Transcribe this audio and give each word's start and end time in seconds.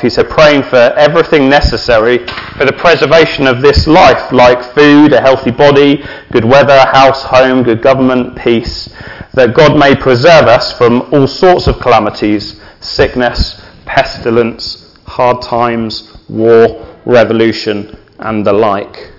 He 0.00 0.10
said, 0.10 0.30
praying 0.30 0.62
for 0.62 0.76
everything 0.76 1.48
necessary 1.48 2.18
for 2.56 2.64
the 2.64 2.72
preservation 2.72 3.48
of 3.48 3.60
this 3.60 3.88
life, 3.88 4.30
like 4.30 4.62
food, 4.72 5.12
a 5.12 5.20
healthy 5.20 5.50
body, 5.50 6.04
good 6.30 6.44
weather, 6.44 6.78
house, 6.92 7.24
home, 7.24 7.64
good 7.64 7.82
government, 7.82 8.38
peace, 8.38 8.94
that 9.34 9.56
God 9.56 9.76
may 9.76 9.96
preserve 9.96 10.44
us 10.44 10.72
from 10.78 11.12
all 11.12 11.26
sorts 11.26 11.66
of 11.66 11.80
calamities, 11.80 12.60
sickness, 12.78 13.60
pestilence, 13.86 14.96
hard 15.04 15.42
times, 15.42 16.16
war, 16.28 16.96
revolution, 17.04 17.98
and 18.20 18.46
the 18.46 18.52
like. 18.52 19.10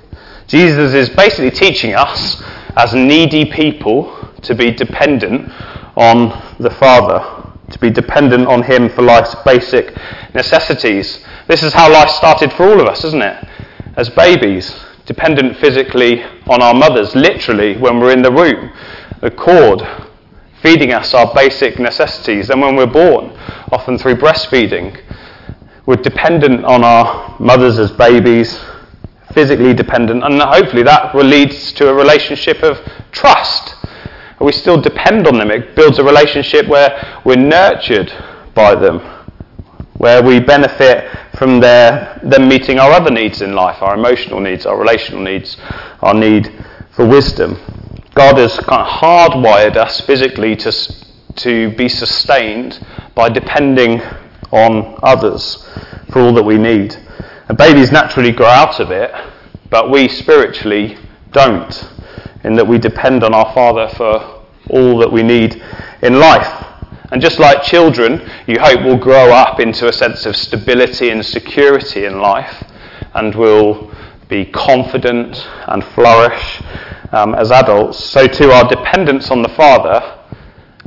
Jesus 0.47 0.93
is 0.93 1.09
basically 1.09 1.51
teaching 1.51 1.93
us, 1.93 2.41
as 2.77 2.93
needy 2.93 3.43
people, 3.43 4.15
to 4.43 4.55
be 4.55 4.71
dependent 4.71 5.51
on 5.97 6.29
the 6.57 6.69
Father 6.69 7.38
to 7.71 7.79
be 7.79 7.89
dependent 7.89 8.47
on 8.47 8.63
Him 8.63 8.89
for 8.89 9.01
life's 9.01 9.35
basic 9.45 9.95
necessities. 10.33 11.23
This 11.47 11.63
is 11.63 11.73
how 11.73 11.91
life 11.91 12.09
started 12.09 12.51
for 12.53 12.63
all 12.63 12.79
of 12.79 12.87
us, 12.87 13.03
isn't 13.03 13.21
it? 13.21 13.47
As 13.95 14.09
babies, 14.09 14.75
dependent 15.05 15.57
physically 15.57 16.23
on 16.47 16.61
our 16.61 16.73
mothers, 16.73 17.15
literally, 17.15 17.77
when 17.77 17.99
we're 17.99 18.13
in 18.13 18.21
the 18.21 18.31
womb, 18.31 18.71
the 19.21 19.31
cord 19.31 19.81
feeding 20.61 20.93
us 20.93 21.13
our 21.13 21.33
basic 21.33 21.79
necessities. 21.79 22.49
And 22.49 22.61
when 22.61 22.75
we're 22.75 22.85
born, 22.85 23.31
often 23.71 23.97
through 23.97 24.15
breastfeeding, 24.15 25.01
we're 25.85 25.95
dependent 25.95 26.65
on 26.65 26.83
our 26.83 27.35
mothers 27.39 27.79
as 27.79 27.91
babies, 27.91 28.59
physically 29.33 29.73
dependent, 29.73 30.23
and 30.23 30.41
hopefully 30.41 30.83
that 30.83 31.15
leads 31.15 31.73
to 31.73 31.89
a 31.89 31.93
relationship 31.93 32.61
of 32.63 32.79
trust 33.11 33.75
we 34.45 34.51
still 34.51 34.79
depend 34.79 35.27
on 35.27 35.37
them. 35.37 35.51
It 35.51 35.75
builds 35.75 35.99
a 35.99 36.03
relationship 36.03 36.67
where 36.67 37.21
we're 37.25 37.35
nurtured 37.35 38.11
by 38.53 38.75
them, 38.75 38.99
where 39.97 40.23
we 40.23 40.39
benefit 40.39 41.09
from 41.37 41.59
their, 41.59 42.19
them 42.23 42.47
meeting 42.47 42.79
our 42.79 42.91
other 42.91 43.11
needs 43.11 43.41
in 43.41 43.53
life, 43.53 43.81
our 43.81 43.95
emotional 43.95 44.39
needs, 44.39 44.65
our 44.65 44.77
relational 44.77 45.21
needs, 45.21 45.57
our 46.01 46.13
need 46.13 46.51
for 46.91 47.05
wisdom. 47.05 47.57
God 48.13 48.37
has 48.37 48.57
kind 48.59 48.81
of 48.81 48.87
hardwired 48.87 49.75
us 49.75 50.01
physically 50.01 50.55
to, 50.57 50.71
to 51.35 51.75
be 51.75 51.87
sustained 51.87 52.85
by 53.15 53.29
depending 53.29 54.01
on 54.51 54.97
others 55.03 55.67
for 56.11 56.21
all 56.21 56.33
that 56.33 56.43
we 56.43 56.57
need. 56.57 56.95
And 57.47 57.57
babies 57.57 57.91
naturally 57.91 58.31
grow 58.31 58.47
out 58.47 58.79
of 58.79 58.91
it, 58.91 59.11
but 59.69 59.91
we 59.91 60.07
spiritually 60.07 60.97
don't 61.31 61.89
in 62.43 62.55
that 62.55 62.67
we 62.67 62.77
depend 62.77 63.23
on 63.23 63.33
our 63.33 63.53
Father 63.53 63.87
for 63.95 64.38
all 64.69 64.97
that 64.99 65.11
we 65.11 65.23
need 65.23 65.61
in 66.01 66.19
life. 66.19 66.65
And 67.11 67.21
just 67.21 67.39
like 67.39 67.63
children, 67.63 68.29
you 68.47 68.59
hope 68.59 68.83
will 68.83 68.97
grow 68.97 69.31
up 69.31 69.59
into 69.59 69.87
a 69.87 69.93
sense 69.93 70.25
of 70.25 70.35
stability 70.35 71.09
and 71.09 71.25
security 71.25 72.05
in 72.05 72.19
life 72.19 72.63
and 73.15 73.33
will 73.33 73.91
be 74.27 74.45
confident 74.45 75.47
and 75.67 75.83
flourish 75.83 76.61
um, 77.11 77.33
as 77.33 77.51
adults, 77.51 77.97
so 77.97 78.27
too 78.27 78.51
our 78.51 78.67
dependence 78.69 79.31
on 79.31 79.41
the 79.41 79.49
Father 79.49 80.19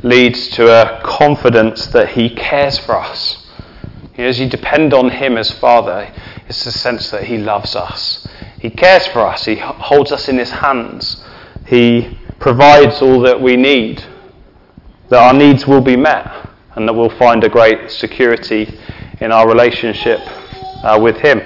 leads 0.01 0.49
to 0.49 0.67
a 0.67 1.01
confidence 1.03 1.87
that 1.87 2.09
He 2.09 2.29
cares 2.29 2.77
for 2.79 2.97
us. 2.97 3.45
As 4.17 4.39
you 4.39 4.47
depend 4.47 4.93
on 4.93 5.09
Him 5.09 5.37
as 5.37 5.51
Father, 5.51 6.13
it's 6.47 6.65
a 6.65 6.71
sense 6.71 7.11
that 7.11 7.25
He 7.25 7.37
loves 7.37 7.75
us. 7.75 8.27
He 8.59 8.69
cares 8.69 9.05
for 9.07 9.19
us. 9.19 9.45
He 9.45 9.55
holds 9.57 10.11
us 10.13 10.29
in 10.29 10.37
His 10.37 10.51
hands. 10.51 11.23
He 11.65 12.17
provides 12.43 13.01
all 13.01 13.21
that 13.21 13.39
we 13.39 13.55
need, 13.55 14.03
that 15.07 15.17
our 15.17 15.33
needs 15.33 15.65
will 15.65 15.79
be 15.79 15.95
met, 15.95 16.27
and 16.75 16.85
that 16.85 16.91
we'll 16.91 17.17
find 17.17 17.41
a 17.45 17.47
great 17.47 17.89
security 17.89 18.67
in 19.21 19.31
our 19.31 19.47
relationship 19.47 20.19
uh, 20.83 20.99
with 21.01 21.15
Him. 21.15 21.39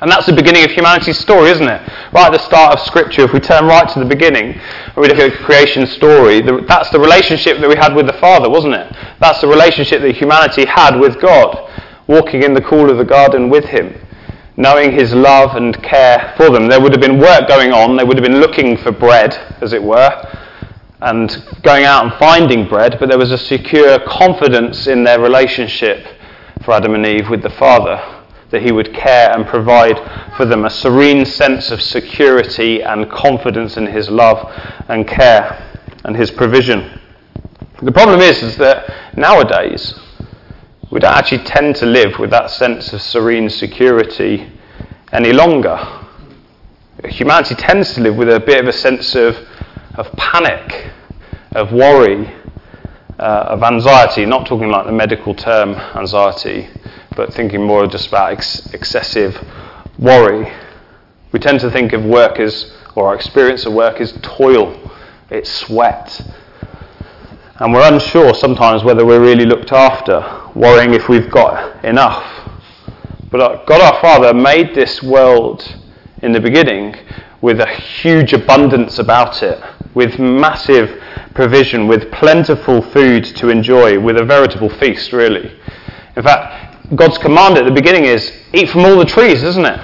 And 0.00 0.10
that's 0.10 0.26
the 0.26 0.32
beginning 0.32 0.64
of 0.64 0.72
humanity's 0.72 1.20
story, 1.20 1.50
isn't 1.50 1.68
it? 1.68 1.80
Right 2.12 2.26
at 2.26 2.32
the 2.32 2.40
start 2.40 2.74
of 2.74 2.84
Scripture, 2.84 3.22
if 3.22 3.32
we 3.32 3.38
turn 3.38 3.66
right 3.66 3.88
to 3.90 4.00
the 4.00 4.04
beginning 4.04 4.54
and 4.54 4.96
we 4.96 5.06
look 5.06 5.18
at 5.18 5.32
creation 5.44 5.86
story, 5.86 6.40
that's 6.40 6.90
the 6.90 6.98
relationship 6.98 7.58
that 7.58 7.68
we 7.68 7.76
had 7.76 7.94
with 7.94 8.08
the 8.08 8.14
Father, 8.14 8.50
wasn't 8.50 8.74
it? 8.74 8.92
That's 9.20 9.42
the 9.42 9.46
relationship 9.46 10.02
that 10.02 10.16
humanity 10.16 10.66
had 10.66 10.98
with 10.98 11.20
God, 11.20 11.70
walking 12.08 12.42
in 12.42 12.52
the 12.52 12.62
cool 12.62 12.90
of 12.90 12.98
the 12.98 13.04
garden 13.04 13.48
with 13.48 13.66
Him 13.66 14.03
knowing 14.56 14.92
his 14.92 15.12
love 15.12 15.56
and 15.56 15.82
care 15.82 16.34
for 16.36 16.50
them. 16.50 16.68
There 16.68 16.80
would 16.80 16.92
have 16.92 17.00
been 17.00 17.18
work 17.18 17.48
going 17.48 17.72
on, 17.72 17.96
they 17.96 18.04
would 18.04 18.16
have 18.16 18.24
been 18.24 18.40
looking 18.40 18.76
for 18.76 18.92
bread, 18.92 19.34
as 19.60 19.72
it 19.72 19.82
were, 19.82 20.10
and 21.00 21.44
going 21.62 21.84
out 21.84 22.04
and 22.04 22.14
finding 22.14 22.68
bread, 22.68 22.96
but 22.98 23.08
there 23.08 23.18
was 23.18 23.32
a 23.32 23.38
secure 23.38 23.98
confidence 24.06 24.86
in 24.86 25.04
their 25.04 25.20
relationship 25.20 26.06
for 26.64 26.72
Adam 26.72 26.94
and 26.94 27.04
Eve 27.04 27.28
with 27.28 27.42
the 27.42 27.50
Father 27.50 28.00
that 28.50 28.62
he 28.62 28.70
would 28.70 28.94
care 28.94 29.32
and 29.32 29.46
provide 29.46 29.96
for 30.36 30.44
them, 30.44 30.64
a 30.64 30.70
serene 30.70 31.26
sense 31.26 31.70
of 31.70 31.82
security 31.82 32.82
and 32.82 33.10
confidence 33.10 33.76
in 33.76 33.86
his 33.86 34.08
love 34.08 34.38
and 34.88 35.08
care 35.08 35.82
and 36.04 36.16
his 36.16 36.30
provision. 36.30 37.00
The 37.82 37.92
problem 37.92 38.20
is, 38.20 38.42
is 38.42 38.56
that 38.58 39.16
nowadays, 39.16 39.92
we 40.94 41.00
don't 41.00 41.12
actually 41.12 41.42
tend 41.42 41.74
to 41.74 41.86
live 41.86 42.20
with 42.20 42.30
that 42.30 42.48
sense 42.48 42.92
of 42.92 43.02
serene 43.02 43.50
security 43.50 44.48
any 45.12 45.32
longer. 45.32 45.76
Humanity 47.06 47.56
tends 47.56 47.94
to 47.94 48.00
live 48.00 48.14
with 48.14 48.28
a 48.28 48.38
bit 48.38 48.60
of 48.60 48.68
a 48.68 48.72
sense 48.72 49.16
of, 49.16 49.34
of 49.96 50.12
panic, 50.12 50.92
of 51.50 51.72
worry, 51.72 52.32
uh, 53.18 53.46
of 53.48 53.64
anxiety, 53.64 54.24
not 54.24 54.46
talking 54.46 54.68
like 54.68 54.86
the 54.86 54.92
medical 54.92 55.34
term 55.34 55.70
anxiety, 55.96 56.68
but 57.16 57.34
thinking 57.34 57.66
more 57.66 57.88
just 57.88 58.06
about 58.06 58.30
ex- 58.30 58.72
excessive 58.72 59.36
worry. 59.98 60.52
We 61.32 61.40
tend 61.40 61.58
to 61.62 61.72
think 61.72 61.92
of 61.92 62.04
work 62.04 62.38
as, 62.38 62.72
or 62.94 63.08
our 63.08 63.16
experience 63.16 63.66
of 63.66 63.72
work 63.72 64.00
as 64.00 64.16
toil, 64.22 64.92
it's 65.28 65.50
sweat, 65.50 66.20
and 67.56 67.72
we're 67.72 67.92
unsure 67.92 68.32
sometimes 68.32 68.84
whether 68.84 69.04
we're 69.04 69.20
really 69.20 69.44
looked 69.44 69.72
after, 69.72 70.43
worrying 70.54 70.94
if 70.94 71.08
we've 71.08 71.30
got 71.30 71.84
enough. 71.84 72.24
But 73.30 73.40
uh, 73.40 73.64
God 73.64 73.80
our 73.80 74.00
Father 74.00 74.32
made 74.32 74.74
this 74.74 75.02
world 75.02 75.76
in 76.22 76.32
the 76.32 76.40
beginning 76.40 76.94
with 77.40 77.60
a 77.60 77.66
huge 77.66 78.32
abundance 78.32 78.98
about 78.98 79.42
it, 79.42 79.62
with 79.94 80.18
massive 80.18 81.02
provision, 81.34 81.86
with 81.88 82.10
plentiful 82.12 82.80
food 82.80 83.24
to 83.24 83.48
enjoy, 83.50 83.98
with 83.98 84.16
a 84.16 84.24
veritable 84.24 84.70
feast, 84.70 85.12
really. 85.12 85.52
In 86.16 86.22
fact, 86.22 86.94
God's 86.94 87.18
command 87.18 87.58
at 87.58 87.64
the 87.64 87.70
beginning 87.70 88.04
is 88.04 88.32
eat 88.52 88.70
from 88.70 88.84
all 88.84 88.96
the 88.96 89.04
trees, 89.04 89.42
isn't 89.42 89.64
it? 89.64 89.80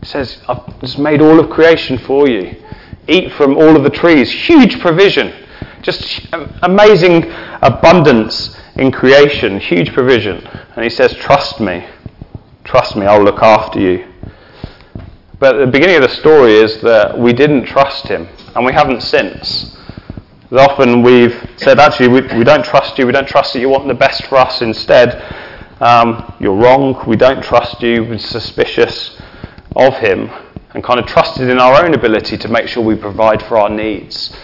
He 0.00 0.06
says, 0.06 0.42
I've 0.48 0.80
just 0.80 0.98
made 0.98 1.20
all 1.22 1.40
of 1.40 1.50
creation 1.50 1.96
for 1.98 2.28
you. 2.28 2.62
Eat 3.08 3.32
from 3.32 3.56
all 3.56 3.76
of 3.76 3.84
the 3.84 3.90
trees. 3.90 4.30
Huge 4.30 4.80
provision. 4.80 5.32
Just 5.82 6.28
amazing 6.62 7.30
abundance 7.60 8.56
in 8.76 8.90
creation, 8.92 9.60
huge 9.60 9.92
provision. 9.92 10.46
And 10.74 10.84
he 10.84 10.90
says, 10.90 11.14
Trust 11.14 11.60
me. 11.60 11.86
Trust 12.64 12.96
me, 12.96 13.06
I'll 13.06 13.22
look 13.22 13.42
after 13.42 13.80
you. 13.80 14.06
But 15.40 15.58
the 15.58 15.66
beginning 15.66 15.96
of 15.96 16.02
the 16.02 16.14
story 16.14 16.54
is 16.54 16.80
that 16.82 17.18
we 17.18 17.32
didn't 17.32 17.64
trust 17.64 18.06
him, 18.06 18.28
and 18.54 18.64
we 18.64 18.72
haven't 18.72 19.02
since. 19.02 19.76
Often 20.52 21.02
we've 21.02 21.34
said, 21.56 21.80
actually, 21.80 22.08
we, 22.08 22.20
we 22.36 22.44
don't 22.44 22.64
trust 22.64 22.98
you, 22.98 23.06
we 23.06 23.12
don't 23.12 23.26
trust 23.26 23.54
that 23.54 23.60
you 23.60 23.68
want 23.68 23.88
the 23.88 23.94
best 23.94 24.26
for 24.26 24.36
us. 24.36 24.62
Instead, 24.62 25.20
um, 25.80 26.32
you're 26.38 26.54
wrong, 26.54 27.02
we 27.08 27.16
don't 27.16 27.42
trust 27.42 27.82
you, 27.82 28.04
we're 28.04 28.18
suspicious 28.18 29.20
of 29.74 29.94
him 29.94 30.30
and 30.74 30.84
kind 30.84 31.00
of 31.00 31.06
trusted 31.06 31.48
in 31.48 31.58
our 31.58 31.84
own 31.84 31.94
ability 31.94 32.36
to 32.38 32.48
make 32.48 32.68
sure 32.68 32.84
we 32.84 32.94
provide 32.94 33.42
for 33.42 33.58
our 33.58 33.68
needs, 33.68 34.36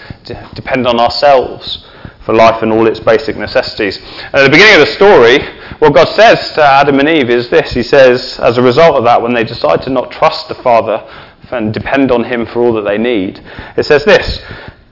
depend 0.54 0.86
on 0.86 0.98
ourselves 0.98 1.86
for 2.24 2.34
life 2.34 2.62
and 2.62 2.70
all 2.70 2.86
its 2.86 3.00
basic 3.00 3.36
necessities. 3.36 3.96
And 3.96 4.34
at 4.34 4.42
the 4.44 4.50
beginning 4.50 4.82
of 4.82 4.86
the 4.86 4.94
story, 4.94 5.38
what 5.78 5.94
God 5.94 6.08
says 6.08 6.52
to 6.52 6.62
Adam 6.62 6.98
and 6.98 7.08
Eve 7.08 7.30
is 7.30 7.48
this 7.48 7.72
He 7.72 7.82
says, 7.82 8.38
as 8.40 8.58
a 8.58 8.62
result 8.62 8.96
of 8.96 9.04
that, 9.04 9.22
when 9.22 9.32
they 9.32 9.44
decide 9.44 9.80
to 9.82 9.90
not 9.90 10.10
trust 10.10 10.48
the 10.48 10.54
Father 10.54 11.02
and 11.50 11.72
depend 11.72 12.12
on 12.12 12.25
Him 12.25 12.44
for 12.44 12.60
all 12.60 12.75
that 12.75 12.82
they 12.82 12.98
need, 12.98 13.42
it 13.76 13.84
says 13.84 14.04
this 14.04 14.42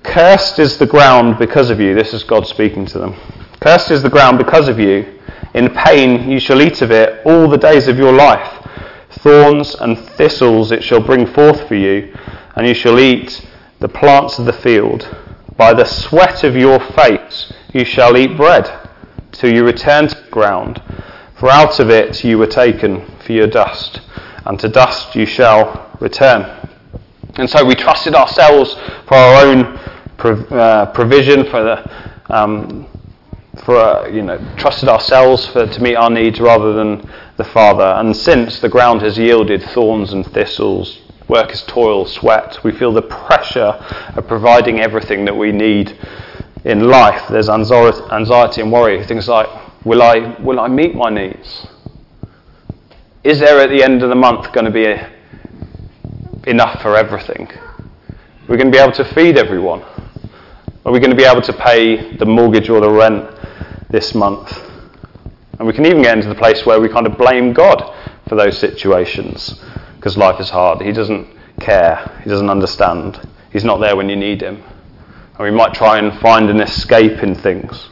Cursed 0.03 0.59
is 0.59 0.79
the 0.79 0.87
ground 0.87 1.39
because 1.39 1.69
of 1.69 1.81
you. 1.81 1.95
This 1.95 2.15
is 2.15 2.25
God 2.25 2.47
speaking 2.47 2.87
to 2.87 2.99
them. 2.99 3.15
Cursed 3.61 3.91
is 3.91 4.03
the 4.03 4.09
ground 4.09 4.39
because 4.39 4.69
of 4.69 4.79
you. 4.79 5.21
In 5.53 5.69
pain 5.75 6.31
you 6.31 6.39
shall 6.39 6.63
eat 6.63 6.81
of 6.81 6.91
it 6.91 7.21
all 7.27 7.49
the 7.49 7.59
days 7.59 7.89
of 7.89 7.99
your 7.99 8.13
life. 8.13 8.67
Thorns 9.11 9.75
and 9.75 9.99
thistles 9.99 10.73
it 10.73 10.83
shall 10.83 11.01
bring 11.01 11.27
forth 11.27 11.69
for 11.69 11.75
you, 11.75 12.15
and 12.55 12.67
you 12.67 12.75
shall 12.75 12.99
eat 12.99 13.47
the 13.81 13.89
plants 13.89 14.39
of 14.39 14.47
the 14.47 14.53
field. 14.53 15.07
By 15.57 15.73
the 15.73 15.85
sweat 15.85 16.45
of 16.45 16.55
your 16.55 16.79
face 16.81 17.53
you 17.73 17.85
shall 17.85 18.17
eat 18.17 18.37
bread, 18.37 18.71
till 19.33 19.53
you 19.53 19.65
return 19.65 20.09
to 20.09 20.15
the 20.15 20.31
ground. 20.31 20.83
For 21.39 21.51
out 21.51 21.81
of 21.81 21.91
it 21.91 22.25
you 22.25 22.39
were 22.39 22.47
taken 22.47 23.07
for 23.21 23.33
your 23.33 23.47
dust, 23.47 24.01
and 24.45 24.59
to 24.61 24.69
dust 24.69 25.15
you 25.15 25.27
shall 25.27 25.97
return. 26.01 26.43
And 27.37 27.49
so 27.49 27.65
we 27.65 27.75
trusted 27.75 28.15
ourselves 28.15 28.75
for 29.07 29.15
our 29.15 29.47
own 29.47 29.65
uh, 30.51 30.93
provision, 30.95 31.45
for 31.45 31.63
the 31.63 32.35
um, 32.35 32.89
for 33.65 33.77
uh, 33.77 34.09
you 34.09 34.23
know 34.23 34.39
trusted 34.57 34.89
ourselves 34.89 35.47
for, 35.47 35.67
to 35.67 35.83
meet 35.83 35.97
our 35.97 36.11
needs 36.11 36.41
rather 36.41 36.73
than 36.73 37.09
the 37.37 37.45
Father. 37.45 37.85
And 37.85 38.17
since 38.17 38.61
the 38.61 38.69
ground 38.69 39.03
has 39.03 39.19
yielded 39.19 39.63
thorns 39.63 40.13
and 40.13 40.27
thistles, 40.27 41.01
work 41.29 41.51
is 41.51 41.63
toil, 41.63 42.07
sweat, 42.07 42.63
we 42.63 42.73
feel 42.73 42.93
the 42.93 43.03
pressure 43.03 43.75
of 44.17 44.27
providing 44.29 44.81
everything 44.81 45.25
that 45.25 45.37
we 45.37 45.53
need 45.53 45.99
in 46.65 46.89
life. 46.89 47.29
There's 47.29 47.49
anxiety 47.49 48.61
and 48.61 48.73
worry. 48.73 49.05
Things 49.05 49.29
like, 49.29 49.49
will 49.85 50.03
I, 50.03 50.37
will 50.41 50.61
I 50.61 50.69
meet 50.69 50.95
my 50.95 51.11
needs? 51.11 51.67
Is 53.25 53.41
there 53.41 53.61
at 53.61 53.71
the 53.71 53.83
end 53.83 54.03
of 54.03 54.09
the 54.09 54.15
month 54.15 54.53
going 54.53 54.67
to 54.67 54.71
be 54.71 54.87
a, 54.87 55.13
enough 56.47 56.81
for 56.81 56.97
everything? 56.97 57.49
We're 58.49 58.57
going 58.57 58.71
to 58.71 58.73
be 58.73 58.79
able 58.79 58.93
to 58.93 59.05
feed 59.15 59.37
everyone. 59.37 59.83
Are 60.85 60.93
we 60.93 61.01
going 61.01 61.11
to 61.11 61.17
be 61.17 61.25
able 61.25 61.43
to 61.43 61.53
pay 61.53 62.17
the 62.17 62.27
mortgage 62.27 62.69
or 62.69 62.81
the 62.81 62.91
rent 62.91 63.29
this 63.91 64.15
month? 64.15 64.53
And 65.59 65.67
we 65.67 65.73
can 65.73 65.85
even 65.87 66.03
get 66.03 66.17
into 66.17 66.29
the 66.29 66.37
place 66.37 66.65
where 66.65 66.81
we 66.81 66.89
kind 66.89 67.07
of 67.07 67.19
blame 67.19 67.53
God 67.53 67.93
for 68.29 68.37
those 68.37 68.59
situations 68.59 69.61
because 70.07 70.17
life 70.17 70.39
is 70.39 70.51
hard. 70.51 70.81
He 70.81 70.93
doesn't 70.93 71.27
care, 71.59 72.21
He 72.23 72.31
doesn't 72.31 72.49
understand, 72.49 73.29
He's 73.51 73.65
not 73.65 73.79
there 73.79 73.97
when 73.97 74.09
you 74.09 74.15
need 74.15 74.41
Him. 74.41 74.63
And 75.37 75.39
we 75.41 75.51
might 75.51 75.75
try 75.75 75.99
and 75.99 76.17
find 76.21 76.49
an 76.49 76.61
escape 76.61 77.25
in 77.25 77.35
things 77.35 77.89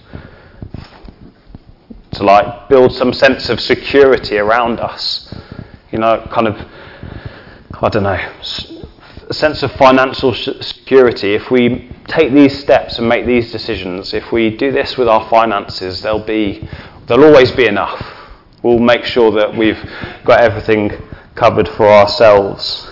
to 2.12 2.22
like 2.22 2.68
build 2.68 2.92
some 2.92 3.12
sense 3.12 3.48
of 3.48 3.58
security 3.58 4.38
around 4.38 4.78
us. 4.78 5.34
You 5.90 5.98
know, 5.98 6.24
kind 6.30 6.46
of, 6.46 6.54
I 7.82 7.88
don't 7.88 8.04
know, 8.04 8.32
a 9.28 9.34
sense 9.34 9.64
of 9.64 9.72
financial 9.72 10.32
security. 10.34 11.34
If 11.34 11.50
we 11.50 11.90
take 12.06 12.32
these 12.32 12.56
steps 12.56 13.00
and 13.00 13.08
make 13.08 13.26
these 13.26 13.50
decisions, 13.50 14.14
if 14.14 14.30
we 14.30 14.56
do 14.56 14.70
this 14.70 14.96
with 14.96 15.08
our 15.08 15.28
finances, 15.28 16.02
there'll 16.02 16.20
be 16.20 16.68
There'll 17.08 17.24
always 17.24 17.50
be 17.50 17.66
enough. 17.66 18.00
We'll 18.62 18.78
make 18.78 19.04
sure 19.04 19.32
that 19.32 19.54
we've 19.54 19.82
got 20.24 20.40
everything 20.40 20.92
covered 21.34 21.68
for 21.68 21.86
ourselves. 21.86 22.88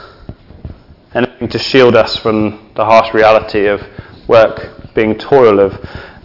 Anything 1.15 1.49
to 1.49 1.59
shield 1.59 1.95
us 1.95 2.17
from 2.17 2.71
the 2.75 2.85
harsh 2.85 3.15
reality 3.15 3.67
of 3.67 3.83
work 4.29 4.95
being 4.95 5.17
toil, 5.19 5.61
of, 5.61 5.75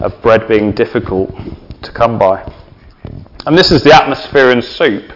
of 0.00 0.20
bread 0.22 0.48
being 0.48 0.72
difficult 0.72 1.30
to 1.82 1.92
come 1.92 2.18
by. 2.18 2.42
And 3.46 3.56
this 3.56 3.70
is 3.70 3.82
the 3.82 3.94
atmosphere 3.94 4.50
and 4.50 4.62
soup 4.62 5.12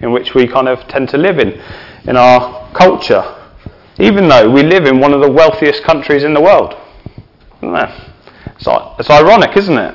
in 0.00 0.12
which 0.12 0.34
we 0.34 0.46
kind 0.46 0.68
of 0.68 0.86
tend 0.88 1.08
to 1.10 1.18
live 1.18 1.38
in, 1.38 1.60
in 2.04 2.16
our 2.16 2.70
culture, 2.72 3.24
even 3.98 4.28
though 4.28 4.50
we 4.50 4.62
live 4.62 4.86
in 4.86 5.00
one 5.00 5.12
of 5.12 5.20
the 5.20 5.30
wealthiest 5.30 5.82
countries 5.82 6.24
in 6.24 6.34
the 6.34 6.40
world. 6.40 6.74
It's, 7.62 8.66
it's 8.98 9.10
ironic, 9.10 9.56
isn't 9.56 9.78
it? 9.78 9.94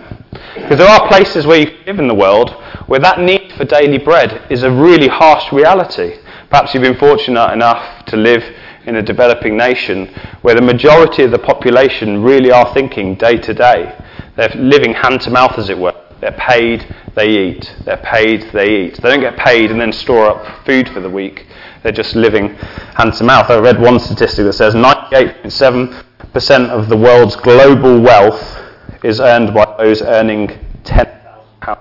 Because 0.55 0.79
there 0.79 0.89
are 0.89 1.07
places 1.07 1.45
where 1.45 1.59
you 1.59 1.77
live 1.85 1.99
in 1.99 2.07
the 2.07 2.15
world 2.15 2.51
where 2.87 2.99
that 2.99 3.19
need 3.19 3.53
for 3.53 3.65
daily 3.65 3.99
bread 3.99 4.51
is 4.51 4.63
a 4.63 4.71
really 4.71 5.07
harsh 5.07 5.51
reality. 5.51 6.17
Perhaps 6.49 6.73
you've 6.73 6.83
been 6.83 6.97
fortunate 6.97 7.51
enough 7.53 8.05
to 8.05 8.17
live 8.17 8.43
in 8.85 8.95
a 8.95 9.01
developing 9.03 9.55
nation 9.55 10.07
where 10.41 10.55
the 10.55 10.61
majority 10.61 11.23
of 11.23 11.29
the 11.31 11.37
population 11.37 12.23
really 12.23 12.51
are 12.51 12.73
thinking 12.73 13.13
day 13.15 13.37
to 13.37 13.53
day. 13.53 13.95
They're 14.35 14.49
living 14.55 14.93
hand 14.93 15.21
to 15.21 15.29
mouth, 15.29 15.59
as 15.59 15.69
it 15.69 15.77
were. 15.77 15.93
They're 16.21 16.31
paid, 16.31 16.85
they 17.15 17.29
eat. 17.29 17.75
They're 17.85 17.97
paid, 17.97 18.49
they 18.51 18.85
eat. 18.85 18.95
They 19.01 19.09
don't 19.09 19.21
get 19.21 19.37
paid 19.37 19.69
and 19.69 19.79
then 19.79 19.93
store 19.93 20.25
up 20.25 20.65
food 20.65 20.89
for 20.89 21.01
the 21.01 21.09
week. 21.09 21.45
They're 21.83 21.91
just 21.91 22.15
living 22.15 22.55
hand 22.95 23.13
to 23.13 23.23
mouth. 23.23 23.49
I 23.49 23.59
read 23.59 23.79
one 23.79 23.99
statistic 23.99 24.45
that 24.45 24.53
says 24.53 24.73
98.7% 24.73 26.69
of 26.69 26.89
the 26.89 26.97
world's 26.97 27.35
global 27.35 28.01
wealth 28.01 28.57
is 29.03 29.19
earned 29.19 29.53
by 29.53 29.75
those 29.77 30.01
earning 30.01 30.47
£10,000 30.83 31.77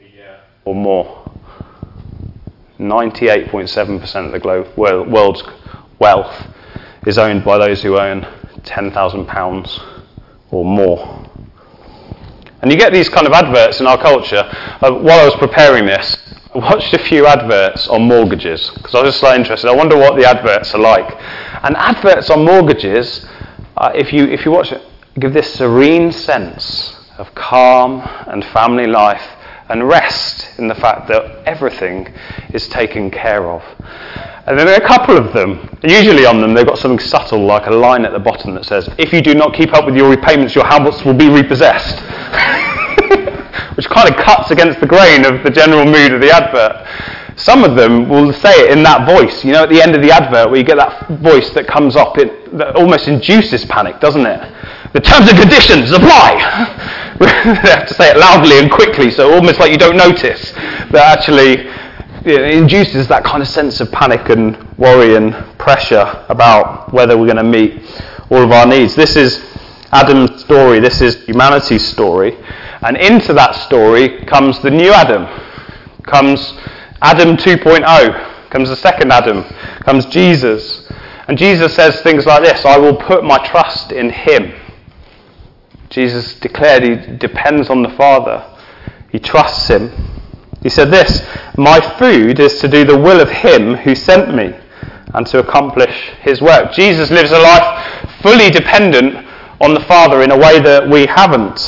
a 0.00 0.02
year 0.02 0.40
or 0.64 0.74
more. 0.74 1.23
98.7% 2.78 4.26
of 4.26 4.32
the 4.32 4.38
glo- 4.38 4.68
world's 4.76 5.42
wealth 5.98 6.46
is 7.06 7.18
owned 7.18 7.44
by 7.44 7.58
those 7.58 7.82
who 7.82 7.98
earn 7.98 8.22
£10,000 8.62 9.82
or 10.50 10.64
more. 10.64 11.24
And 12.62 12.72
you 12.72 12.78
get 12.78 12.92
these 12.92 13.08
kind 13.08 13.26
of 13.26 13.32
adverts 13.32 13.80
in 13.80 13.86
our 13.86 13.98
culture. 13.98 14.42
Uh, 14.80 14.92
while 14.92 15.20
I 15.20 15.24
was 15.24 15.34
preparing 15.36 15.84
this, 15.86 16.16
I 16.54 16.58
watched 16.58 16.94
a 16.94 16.98
few 16.98 17.26
adverts 17.26 17.88
on 17.88 18.02
mortgages 18.02 18.70
because 18.70 18.94
I 18.94 19.02
was 19.02 19.10
just 19.10 19.20
so 19.20 19.34
interested. 19.34 19.68
I 19.68 19.74
wonder 19.74 19.96
what 19.96 20.16
the 20.16 20.24
adverts 20.24 20.74
are 20.74 20.80
like. 20.80 21.10
And 21.62 21.76
adverts 21.76 22.30
on 22.30 22.44
mortgages, 22.44 23.26
uh, 23.76 23.92
if, 23.94 24.12
you, 24.12 24.24
if 24.24 24.44
you 24.44 24.50
watch 24.50 24.72
it, 24.72 24.82
give 25.18 25.32
this 25.32 25.52
serene 25.54 26.10
sense 26.10 26.96
of 27.18 27.34
calm 27.34 28.00
and 28.26 28.44
family 28.46 28.86
life 28.86 29.22
and 29.68 29.86
rest 29.88 30.58
in 30.58 30.68
the 30.68 30.74
fact 30.74 31.08
that 31.08 31.42
everything 31.46 32.12
is 32.52 32.68
taken 32.68 33.10
care 33.10 33.50
of. 33.50 33.62
And 34.46 34.58
then 34.58 34.66
there 34.66 34.78
are 34.78 34.84
a 34.84 34.86
couple 34.86 35.16
of 35.16 35.32
them. 35.32 35.78
Usually 35.82 36.26
on 36.26 36.40
them, 36.40 36.52
they've 36.52 36.66
got 36.66 36.78
something 36.78 36.98
subtle, 36.98 37.46
like 37.46 37.66
a 37.66 37.70
line 37.70 38.04
at 38.04 38.12
the 38.12 38.18
bottom 38.18 38.54
that 38.54 38.66
says, 38.66 38.88
If 38.98 39.12
you 39.12 39.22
do 39.22 39.34
not 39.34 39.54
keep 39.54 39.72
up 39.72 39.86
with 39.86 39.96
your 39.96 40.10
repayments, 40.10 40.54
your 40.54 40.66
house 40.66 41.02
will 41.04 41.14
be 41.14 41.30
repossessed. 41.30 42.00
Which 43.76 43.88
kind 43.88 44.08
of 44.08 44.16
cuts 44.16 44.50
against 44.50 44.80
the 44.80 44.86
grain 44.86 45.24
of 45.24 45.42
the 45.42 45.50
general 45.50 45.86
mood 45.86 46.12
of 46.12 46.20
the 46.20 46.30
advert. 46.30 46.86
Some 47.36 47.64
of 47.64 47.74
them 47.74 48.08
will 48.08 48.32
say 48.32 48.52
it 48.66 48.70
in 48.70 48.82
that 48.84 49.08
voice. 49.08 49.44
You 49.44 49.52
know, 49.52 49.64
at 49.64 49.70
the 49.70 49.82
end 49.82 49.96
of 49.96 50.02
the 50.02 50.10
advert, 50.10 50.50
where 50.50 50.58
you 50.58 50.64
get 50.64 50.76
that 50.76 51.08
voice 51.20 51.50
that 51.54 51.66
comes 51.66 51.96
up, 51.96 52.18
it 52.18 52.56
that 52.58 52.76
almost 52.76 53.08
induces 53.08 53.64
panic, 53.64 53.98
doesn't 53.98 54.24
it? 54.24 54.40
The 54.94 55.00
terms 55.00 55.28
and 55.28 55.36
conditions 55.36 55.90
apply. 55.90 56.38
they 57.18 57.70
have 57.70 57.88
to 57.88 57.94
say 57.94 58.10
it 58.12 58.16
loudly 58.16 58.60
and 58.60 58.70
quickly, 58.70 59.10
so 59.10 59.34
almost 59.34 59.58
like 59.58 59.72
you 59.72 59.76
don't 59.76 59.96
notice 59.96 60.52
that 60.52 61.18
actually 61.18 61.66
induces 62.24 63.08
that 63.08 63.24
kind 63.24 63.42
of 63.42 63.48
sense 63.48 63.80
of 63.80 63.90
panic 63.90 64.30
and 64.30 64.56
worry 64.78 65.16
and 65.16 65.34
pressure 65.58 66.24
about 66.28 66.92
whether 66.92 67.18
we're 67.18 67.26
going 67.26 67.36
to 67.36 67.42
meet 67.42 67.82
all 68.30 68.44
of 68.44 68.52
our 68.52 68.66
needs. 68.66 68.94
This 68.94 69.16
is 69.16 69.44
Adam's 69.90 70.40
story. 70.40 70.78
This 70.78 71.00
is 71.00 71.24
humanity's 71.24 71.84
story, 71.86 72.38
and 72.82 72.96
into 72.96 73.32
that 73.32 73.56
story 73.66 74.24
comes 74.26 74.60
the 74.60 74.70
new 74.70 74.92
Adam. 74.92 75.26
Comes 76.04 76.56
Adam 77.02 77.36
2.0. 77.36 78.50
Comes 78.50 78.68
the 78.68 78.76
second 78.76 79.10
Adam. 79.10 79.42
Comes 79.82 80.06
Jesus. 80.06 80.88
And 81.26 81.36
Jesus 81.36 81.74
says 81.74 82.00
things 82.02 82.26
like 82.26 82.44
this 82.44 82.64
I 82.64 82.78
will 82.78 82.96
put 82.96 83.24
my 83.24 83.44
trust 83.44 83.90
in 83.90 84.10
him. 84.10 84.54
Jesus 85.94 86.34
declared 86.40 86.82
he 86.82 87.16
depends 87.18 87.70
on 87.70 87.82
the 87.82 87.88
Father, 87.90 88.44
he 89.12 89.20
trusts 89.20 89.68
him. 89.68 89.92
He 90.60 90.68
said 90.68 90.90
this 90.90 91.24
My 91.56 91.78
food 92.00 92.40
is 92.40 92.58
to 92.60 92.68
do 92.68 92.84
the 92.84 92.98
will 92.98 93.20
of 93.20 93.30
him 93.30 93.76
who 93.76 93.94
sent 93.94 94.34
me 94.34 94.56
and 95.14 95.24
to 95.28 95.38
accomplish 95.38 96.10
his 96.20 96.42
work. 96.42 96.72
Jesus 96.72 97.12
lives 97.12 97.30
a 97.30 97.38
life 97.38 98.10
fully 98.22 98.50
dependent 98.50 99.24
on 99.60 99.72
the 99.72 99.84
Father 99.86 100.22
in 100.22 100.32
a 100.32 100.36
way 100.36 100.58
that 100.58 100.88
we 100.90 101.06
haven't. 101.06 101.60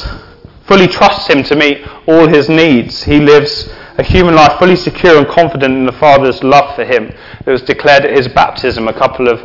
Fully 0.66 0.88
trusts 0.88 1.28
him 1.28 1.44
to 1.44 1.54
meet 1.54 1.86
all 2.08 2.26
his 2.26 2.48
needs. 2.48 3.04
He 3.04 3.20
lives 3.20 3.72
a 3.96 4.02
human 4.02 4.34
life 4.34 4.58
fully 4.58 4.74
secure 4.74 5.18
and 5.18 5.28
confident 5.28 5.72
in 5.72 5.86
the 5.86 5.92
Father's 5.92 6.42
love 6.42 6.74
for 6.74 6.84
him. 6.84 7.12
It 7.46 7.50
was 7.50 7.62
declared 7.62 8.04
at 8.04 8.16
his 8.16 8.26
baptism 8.26 8.88
a 8.88 8.92
couple 8.92 9.28
of 9.28 9.38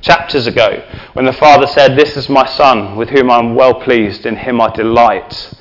chapters 0.00 0.46
ago 0.46 0.82
when 1.12 1.24
the 1.24 1.32
Father 1.32 1.66
said, 1.66 1.96
This 1.96 2.16
is 2.16 2.28
my 2.28 2.46
Son, 2.46 2.96
with 2.96 3.10
whom 3.10 3.30
I 3.30 3.38
am 3.38 3.54
well 3.54 3.74
pleased, 3.74 4.26
in 4.26 4.36
him 4.36 4.60
I 4.60 4.70
delight. 4.70 5.52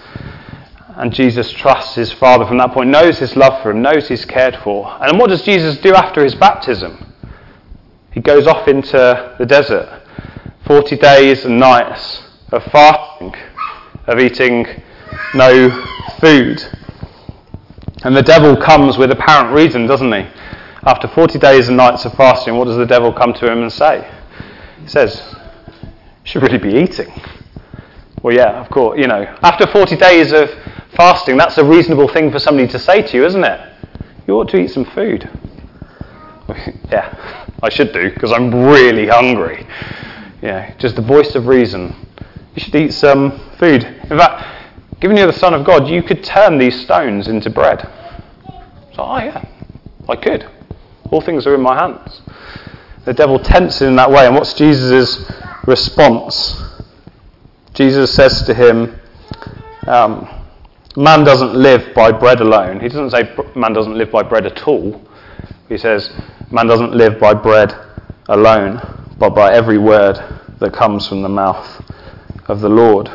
And 0.96 1.14
Jesus 1.14 1.52
trusts 1.52 1.96
his 1.96 2.12
Father 2.12 2.46
from 2.46 2.58
that 2.58 2.72
point, 2.72 2.90
knows 2.90 3.20
his 3.20 3.36
love 3.36 3.62
for 3.62 3.72
him, 3.72 3.82
knows 3.82 4.08
he's 4.08 4.26
cared 4.26 4.56
for. 4.58 4.98
And 5.02 5.20
what 5.20 5.30
does 5.30 5.44
Jesus 5.44 5.78
do 5.78 5.94
after 5.94 6.24
his 6.24 6.34
baptism? 6.36 7.14
He 8.12 8.20
goes 8.20 8.48
off 8.48 8.68
into 8.68 9.36
the 9.38 9.46
desert. 9.46 10.02
40 10.66 10.98
days 10.98 11.46
and 11.46 11.60
nights 11.60 12.24
of 12.52 12.64
fasting, 12.66 13.34
of 14.08 14.20
eating 14.20 14.66
no 15.36 15.70
food. 16.20 16.62
And 18.04 18.16
the 18.16 18.24
devil 18.24 18.58
comes 18.58 18.98
with 18.98 19.12
apparent 19.12 19.54
reason, 19.54 19.86
doesn't 19.86 20.12
he? 20.12 20.28
After 20.84 21.08
40 21.08 21.38
days 21.38 21.68
and 21.68 21.78
nights 21.78 22.06
of 22.06 22.14
fasting, 22.16 22.56
what 22.56 22.66
does 22.66 22.78
the 22.78 22.86
devil 22.86 23.14
come 23.14 23.34
to 23.34 23.52
him 23.52 23.62
and 23.62 23.72
say? 23.72 24.10
He 24.88 24.92
says, 24.92 25.36
You 25.84 25.92
should 26.24 26.44
really 26.44 26.58
be 26.58 26.76
eating. 26.76 27.12
Well, 28.24 28.34
yeah, 28.34 28.62
of 28.62 28.70
course. 28.70 28.98
You 28.98 29.08
know, 29.08 29.24
after 29.42 29.68
40 29.68 29.98
days 29.98 30.32
of 30.32 30.50
fasting, 30.96 31.36
that's 31.36 31.58
a 31.58 31.66
reasonable 31.66 32.08
thing 32.08 32.32
for 32.32 32.40
somebody 32.40 32.70
to 32.70 32.80
say 32.80 33.02
to 33.02 33.18
you, 33.18 33.26
isn't 33.26 33.44
it? 33.44 33.74
You 34.26 34.36
ought 34.36 34.48
to 34.48 34.58
eat 34.58 34.70
some 34.70 34.86
food. 34.86 35.30
yeah, 36.90 37.52
I 37.62 37.68
should 37.68 37.92
do, 37.92 38.12
because 38.12 38.32
I'm 38.32 38.50
really 38.56 39.08
hungry. 39.08 39.68
Yeah, 40.42 40.74
just 40.78 40.96
the 40.96 41.02
voice 41.02 41.36
of 41.36 41.48
reason. 41.48 41.94
You 42.56 42.62
should 42.62 42.76
eat 42.76 42.94
some 42.94 43.38
food. 43.60 43.84
In 43.84 44.18
fact, 44.18 45.02
given 45.02 45.18
you're 45.18 45.28
the 45.28 45.34
Son 45.34 45.54
of 45.54 45.66
God, 45.66 45.90
you 45.90 46.02
could 46.02 46.24
turn 46.24 46.58
these 46.58 46.80
stones 46.80 47.28
into 47.28 47.50
bread. 47.50 47.82
So, 48.96 49.00
oh, 49.04 49.18
yeah, 49.18 49.46
I 50.08 50.16
could. 50.16 50.50
All 51.12 51.20
things 51.20 51.46
are 51.46 51.56
in 51.56 51.62
my 51.62 51.78
hands 51.78 52.22
the 53.08 53.14
devil 53.14 53.40
tempts 53.40 53.82
him 53.82 53.88
in 53.88 53.96
that 53.96 54.12
way. 54.12 54.26
And 54.26 54.36
what's 54.36 54.54
Jesus' 54.54 55.32
response? 55.66 56.62
Jesus 57.74 58.14
says 58.14 58.44
to 58.44 58.54
him, 58.54 59.00
um, 59.88 60.28
man 60.98 61.24
doesn't 61.24 61.54
live 61.54 61.96
by 61.96 62.12
bread 62.12 62.42
alone. 62.42 62.82
He 62.82 62.90
doesn't 62.90 63.12
say 63.12 63.34
man 63.56 63.72
doesn't 63.72 63.98
live 63.98 64.12
by 64.12 64.24
bread 64.24 64.46
at 64.46 64.62
all. 64.68 65.02
He 65.70 65.78
says 65.78 66.12
man 66.52 66.68
doesn't 66.68 66.92
live 66.92 67.18
by 67.18 67.34
bread 67.34 67.74
alone, 68.28 68.82
but 69.18 69.30
by 69.30 69.54
every 69.54 69.78
word 69.78 70.18
that 70.60 70.74
comes 70.74 71.08
from 71.08 71.22
the 71.22 71.30
mouth 71.30 71.82
of 72.50 72.60
the 72.60 72.68
Lord. 72.68 73.08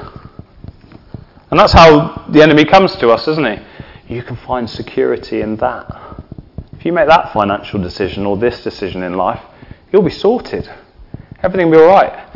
And 1.50 1.60
that's 1.60 1.74
how 1.74 2.24
the 2.30 2.40
enemy 2.40 2.64
comes 2.64 2.96
to 2.96 3.10
us, 3.10 3.28
isn't 3.28 3.44
he? 3.44 4.14
You 4.14 4.22
can 4.22 4.36
find 4.36 4.70
security 4.70 5.42
in 5.42 5.56
that. 5.56 6.16
If 6.72 6.86
you 6.86 6.94
make 6.94 7.08
that 7.08 7.34
financial 7.34 7.82
decision 7.82 8.24
or 8.24 8.38
this 8.38 8.64
decision 8.64 9.02
in 9.02 9.18
life, 9.18 9.42
you'll 9.92 10.02
be 10.02 10.10
sorted. 10.10 10.70
Everything 11.42 11.70
will 11.70 11.78
be 11.78 11.82
all 11.82 11.88
right. 11.88 12.28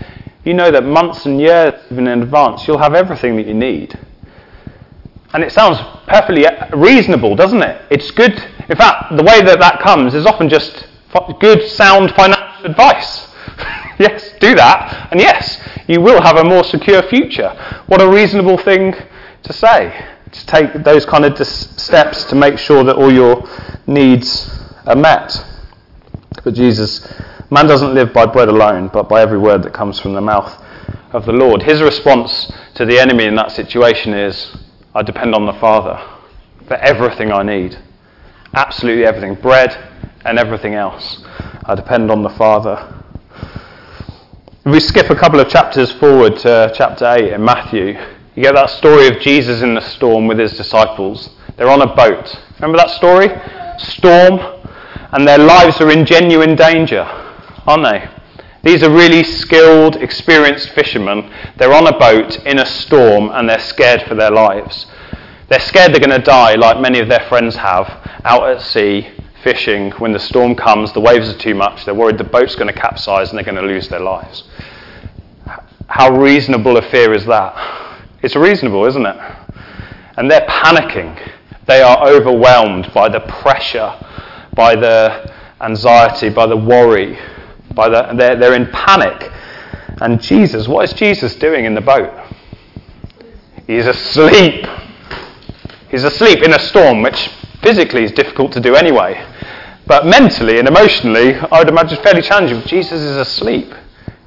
You 0.45 0.55
know 0.55 0.71
that 0.71 0.85
months 0.85 1.27
and 1.27 1.41
years, 1.41 1.75
even 1.91 2.07
in 2.07 2.23
advance, 2.23 2.67
you'll 2.69 2.79
have 2.79 2.95
everything 2.95 3.37
that 3.37 3.47
you 3.47 3.55
need. 3.55 3.99
And 5.33 5.43
it 5.43 5.53
sounds 5.53 5.79
perfectly 6.07 6.47
reasonable, 6.73 7.35
doesn't 7.35 7.63
it? 7.63 7.83
It's 7.91 8.11
good. 8.11 8.33
In 8.69 8.77
fact, 8.77 9.17
the 9.17 9.23
way 9.23 9.43
that 9.43 9.59
that 9.61 9.81
comes 9.81 10.15
is 10.15 10.25
often 10.25 10.49
just 10.49 10.87
good, 11.41 11.63
sound 11.71 12.13
financial 12.13 12.67
advice. 12.67 13.27
yes, 13.99 14.33
do 14.41 14.55
that. 14.55 15.09
And 15.11 15.21
yes, 15.21 15.61
you 15.89 16.01
will 16.01 16.23
have 16.23 16.37
a 16.37 16.45
more 16.45 16.65
secure 16.65 17.03
future. 17.03 17.51
What 17.87 18.01
a 18.01 18.09
reasonable 18.09 18.59
thing 18.59 18.95
to 19.43 19.53
say. 19.53 20.07
To 20.33 20.47
take 20.47 20.85
those 20.85 21.07
kind 21.07 21.25
of 21.25 21.47
steps 21.47 22.25
to 22.25 22.35
make 22.35 22.59
sure 22.59 22.85
that 22.85 22.97
all 22.97 23.13
your 23.13 23.49
needs 23.87 24.51
are 24.85 24.97
met. 24.97 25.45
But 26.45 26.55
Jesus, 26.55 27.07
man 27.51 27.67
doesn't 27.67 27.95
live 27.95 28.13
by 28.13 28.27
bread 28.27 28.49
alone, 28.49 28.91
but 28.93 29.09
by 29.09 29.21
every 29.21 29.39
word 29.39 29.63
that 29.63 29.73
comes 29.73 30.01
from 30.01 30.15
the 30.15 30.21
mouth 30.21 30.63
of 31.13 31.27
the 31.27 31.33
Lord. 31.33 31.63
His 31.63 31.81
response 31.81 32.53
to 32.75 32.85
the 32.85 32.99
enemy 32.99 33.25
in 33.25 33.37
that 33.37 33.53
situation 33.53 34.13
is 34.13 34.57
I 34.95 35.03
depend 35.03 35.35
on 35.35 35.47
the 35.47 35.53
Father 35.55 35.99
for 36.67 36.75
everything 36.75 37.33
I 37.33 37.43
need. 37.43 37.79
Absolutely 38.55 39.05
everything. 39.05 39.35
Bread 39.35 39.73
and 40.25 40.39
everything 40.39 40.75
else. 40.75 41.23
I 41.65 41.75
depend 41.75 42.11
on 42.11 42.23
the 42.23 42.31
Father. 42.31 42.93
If 44.65 44.73
we 44.73 44.81
skip 44.81 45.11
a 45.11 45.15
couple 45.15 45.39
of 45.39 45.49
chapters 45.49 45.93
forward 45.93 46.37
to 46.39 46.73
chapter 46.75 47.07
8 47.07 47.35
in 47.35 47.45
Matthew, 47.45 47.99
you 48.35 48.43
get 48.43 48.55
that 48.55 48.71
story 48.71 49.07
of 49.07 49.21
Jesus 49.21 49.63
in 49.63 49.75
the 49.75 49.81
storm 49.81 50.27
with 50.27 50.39
his 50.39 50.57
disciples. 50.57 51.31
They're 51.57 51.71
on 51.71 51.83
a 51.83 51.95
boat. 51.95 52.37
Remember 52.57 52.77
that 52.79 52.91
story? 52.91 53.29
Storm, 53.79 54.41
and 55.13 55.27
their 55.27 55.39
lives 55.39 55.81
are 55.81 55.91
in 55.91 56.05
genuine 56.05 56.57
danger, 56.57 57.05
aren't 57.67 57.85
they? 57.85 58.09
These 58.63 58.83
are 58.83 58.91
really 58.91 59.23
skilled, 59.23 59.97
experienced 59.97 60.71
fishermen. 60.71 61.31
They're 61.57 61.73
on 61.73 61.87
a 61.87 61.99
boat 61.99 62.45
in 62.45 62.59
a 62.59 62.67
storm 62.67 63.31
and 63.33 63.49
they're 63.49 63.61
scared 63.61 64.03
for 64.03 64.15
their 64.15 64.33
lives. 64.33 64.87
They're 65.49 65.61
scared 65.61 65.93
they're 65.93 66.01
going 66.01 66.19
to 66.19 66.25
die, 66.25 66.57
like 66.57 66.81
many 66.81 66.99
of 66.99 67.09
their 67.09 67.25
friends 67.29 67.55
have, 67.55 67.87
out 68.25 68.51
at 68.51 68.61
sea, 68.61 69.09
fishing. 69.45 69.93
When 69.93 70.13
the 70.13 70.19
storm 70.19 70.57
comes, 70.57 70.93
the 70.93 71.01
waves 71.01 71.29
are 71.29 71.39
too 71.39 71.55
much. 71.55 71.85
They're 71.85 71.95
worried 71.95 72.19
the 72.19 72.25
boat's 72.25 72.57
going 72.57 72.67
to 72.67 72.79
capsize 72.79 73.29
and 73.29 73.39
they're 73.39 73.45
going 73.45 73.57
to 73.57 73.63
lose 73.63 73.89
their 73.89 74.01
lives. 74.01 74.43
How 75.87 76.11
reasonable 76.11 76.77
a 76.77 76.83
fear 76.91 77.15
is 77.15 77.25
that? 77.27 78.01
It's 78.23 78.35
reasonable, 78.35 78.85
isn't 78.87 79.07
it? 79.07 79.17
And 80.17 80.29
they're 80.29 80.47
panicking. 80.49 81.33
They 81.67 81.83
are 81.83 82.09
overwhelmed 82.09 82.93
by 82.93 83.09
the 83.09 83.21
pressure, 83.21 83.95
by 84.55 84.75
the 84.75 85.33
anxiety, 85.61 86.31
by 86.31 86.47
the 86.47 86.57
worry. 86.57 87.17
By 87.77 87.91
the, 87.91 88.15
they're, 88.17 88.37
they're 88.37 88.55
in 88.55 88.67
panic. 88.73 89.31
And 90.01 90.21
Jesus, 90.21 90.67
what 90.67 90.85
is 90.85 90.95
Jesus 90.95 91.37
doing 91.37 91.67
in 91.67 91.75
the 91.75 91.81
boat? 91.81 92.11
He's 93.67 93.87
asleep. 93.87 94.67
He's 95.91 96.03
asleep 96.03 96.43
in 96.43 96.55
a 96.55 96.59
storm, 96.59 97.03
which 97.03 97.29
physically 97.63 98.03
is 98.03 98.13
difficult 98.13 98.53
to 98.53 98.61
do 98.61 98.75
anyway. 98.75 99.25
But 99.87 100.07
mentally 100.07 100.59
and 100.59 100.67
emotionally, 100.67 101.35
I 101.35 101.59
would 101.59 101.69
imagine 101.69 102.03
fairly 102.03 102.23
challenging. 102.23 102.63
Jesus 102.63 103.01
is 103.01 103.17
asleep. 103.17 103.73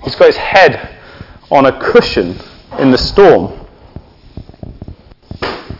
He's 0.03 0.15
got 0.15 0.27
his 0.27 0.37
head 0.37 0.97
on 1.51 1.65
a 1.65 1.91
cushion 1.91 2.37
in 2.77 2.91
the 2.91 2.97
storm. 2.97 3.67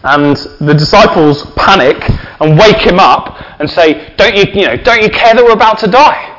And 0.04 0.36
the 0.60 0.74
disciples 0.74 1.46
panic 1.56 1.98
and 2.42 2.58
wake 2.58 2.78
him 2.78 3.00
up 3.00 3.60
and 3.60 3.70
say, 3.70 4.14
Don't 4.16 4.36
you, 4.36 4.44
you 4.54 4.66
know, 4.66 4.78
don't 4.78 5.04
you 5.04 5.10
care 5.10 5.36
that 5.36 5.44
we're 5.44 5.52
about 5.52 5.78
to 5.80 5.88
die? 5.88 6.39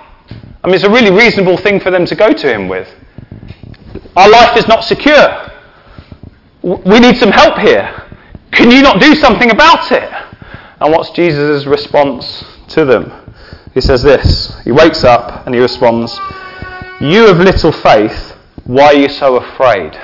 I 0.62 0.67
mean, 0.67 0.75
it's 0.75 0.85
a 0.85 0.90
really 0.90 1.11
reasonable 1.11 1.57
thing 1.57 1.81
for 1.81 1.90
them 1.90 2.05
to 2.07 2.14
go 2.14 2.33
to 2.33 2.52
him 2.52 2.69
with. 2.69 2.88
Our 4.17 4.29
life 4.29 4.57
is 4.57 4.69
not 4.69 4.85
secure. 4.85 5.50
We 6.62 7.00
need 7.00 7.17
some 7.17 7.31
help 7.31 7.59
here. 7.59 8.02
Can 8.52 8.71
you 8.71 8.83
not 8.83 9.00
do 9.00 9.14
something 9.14 9.50
about 9.50 9.90
it? 9.90 10.11
And 10.81 10.93
what's 10.93 11.11
Jesus' 11.11 11.64
response 11.64 12.45
to 12.69 12.85
them? 12.85 13.35
He 13.73 13.81
says 13.81 14.02
this 14.02 14.52
He 14.64 14.73
wakes 14.73 15.05
up 15.05 15.47
and 15.47 15.55
he 15.55 15.61
responds, 15.61 16.19
You 17.00 17.29
have 17.29 17.38
little 17.38 17.73
faith, 17.73 18.37
why 18.64 18.87
are 18.87 18.95
you 18.95 19.09
so 19.09 19.37
afraid? 19.37 19.95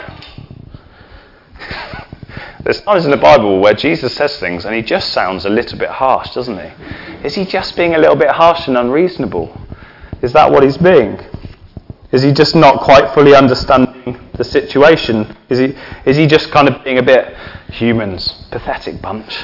There's 2.64 2.80
times 2.80 3.04
in 3.04 3.10
the 3.10 3.16
Bible 3.16 3.60
where 3.60 3.74
Jesus 3.74 4.14
says 4.14 4.40
things 4.40 4.64
and 4.64 4.74
he 4.74 4.82
just 4.82 5.12
sounds 5.12 5.44
a 5.44 5.50
little 5.50 5.78
bit 5.78 5.90
harsh, 5.90 6.34
doesn't 6.34 6.58
he? 6.58 7.26
Is 7.26 7.34
he 7.34 7.44
just 7.44 7.76
being 7.76 7.94
a 7.94 7.98
little 7.98 8.16
bit 8.16 8.30
harsh 8.30 8.68
and 8.68 8.76
unreasonable? 8.76 9.65
Is 10.22 10.32
that 10.32 10.50
what 10.50 10.62
he's 10.62 10.78
being? 10.78 11.18
Is 12.12 12.22
he 12.22 12.32
just 12.32 12.54
not 12.54 12.80
quite 12.80 13.12
fully 13.14 13.34
understanding 13.34 14.18
the 14.34 14.44
situation? 14.44 15.36
Is 15.48 15.58
he, 15.58 15.74
is 16.04 16.16
he 16.16 16.26
just 16.26 16.50
kind 16.50 16.68
of 16.68 16.82
being 16.84 16.98
a 16.98 17.02
bit 17.02 17.36
humans, 17.70 18.46
pathetic 18.50 19.02
bunch? 19.02 19.36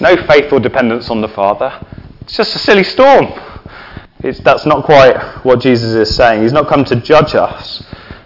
No 0.00 0.16
faith 0.26 0.52
or 0.52 0.60
dependence 0.60 1.08
on 1.08 1.20
the 1.20 1.28
Father. 1.28 1.84
It's 2.22 2.36
just 2.36 2.54
a 2.56 2.58
silly 2.58 2.84
storm. 2.84 3.26
It's, 4.22 4.40
that's 4.40 4.66
not 4.66 4.84
quite 4.84 5.16
what 5.44 5.60
Jesus 5.60 5.94
is 5.94 6.14
saying. 6.14 6.42
He's 6.42 6.52
not 6.52 6.68
come 6.68 6.84
to 6.86 6.96
judge 6.96 7.34
us, 7.34 7.82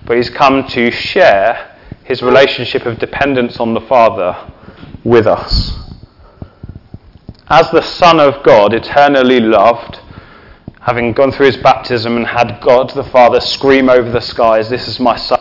but 0.06 0.16
he's 0.16 0.30
come 0.30 0.66
to 0.68 0.90
share 0.90 1.78
his 2.04 2.22
relationship 2.22 2.86
of 2.86 2.98
dependence 2.98 3.60
on 3.60 3.74
the 3.74 3.80
Father 3.80 4.50
with 5.04 5.26
us. 5.26 5.72
As 7.48 7.70
the 7.70 7.82
Son 7.82 8.18
of 8.18 8.42
God, 8.42 8.72
eternally 8.72 9.38
loved, 9.38 10.00
having 10.84 11.14
gone 11.14 11.32
through 11.32 11.46
his 11.46 11.56
baptism 11.56 12.18
and 12.18 12.26
had 12.26 12.60
God 12.60 12.90
the 12.90 13.04
Father 13.04 13.40
scream 13.40 13.88
over 13.88 14.10
the 14.10 14.20
skies, 14.20 14.68
This 14.68 14.86
is 14.86 15.00
my 15.00 15.16
Son, 15.16 15.40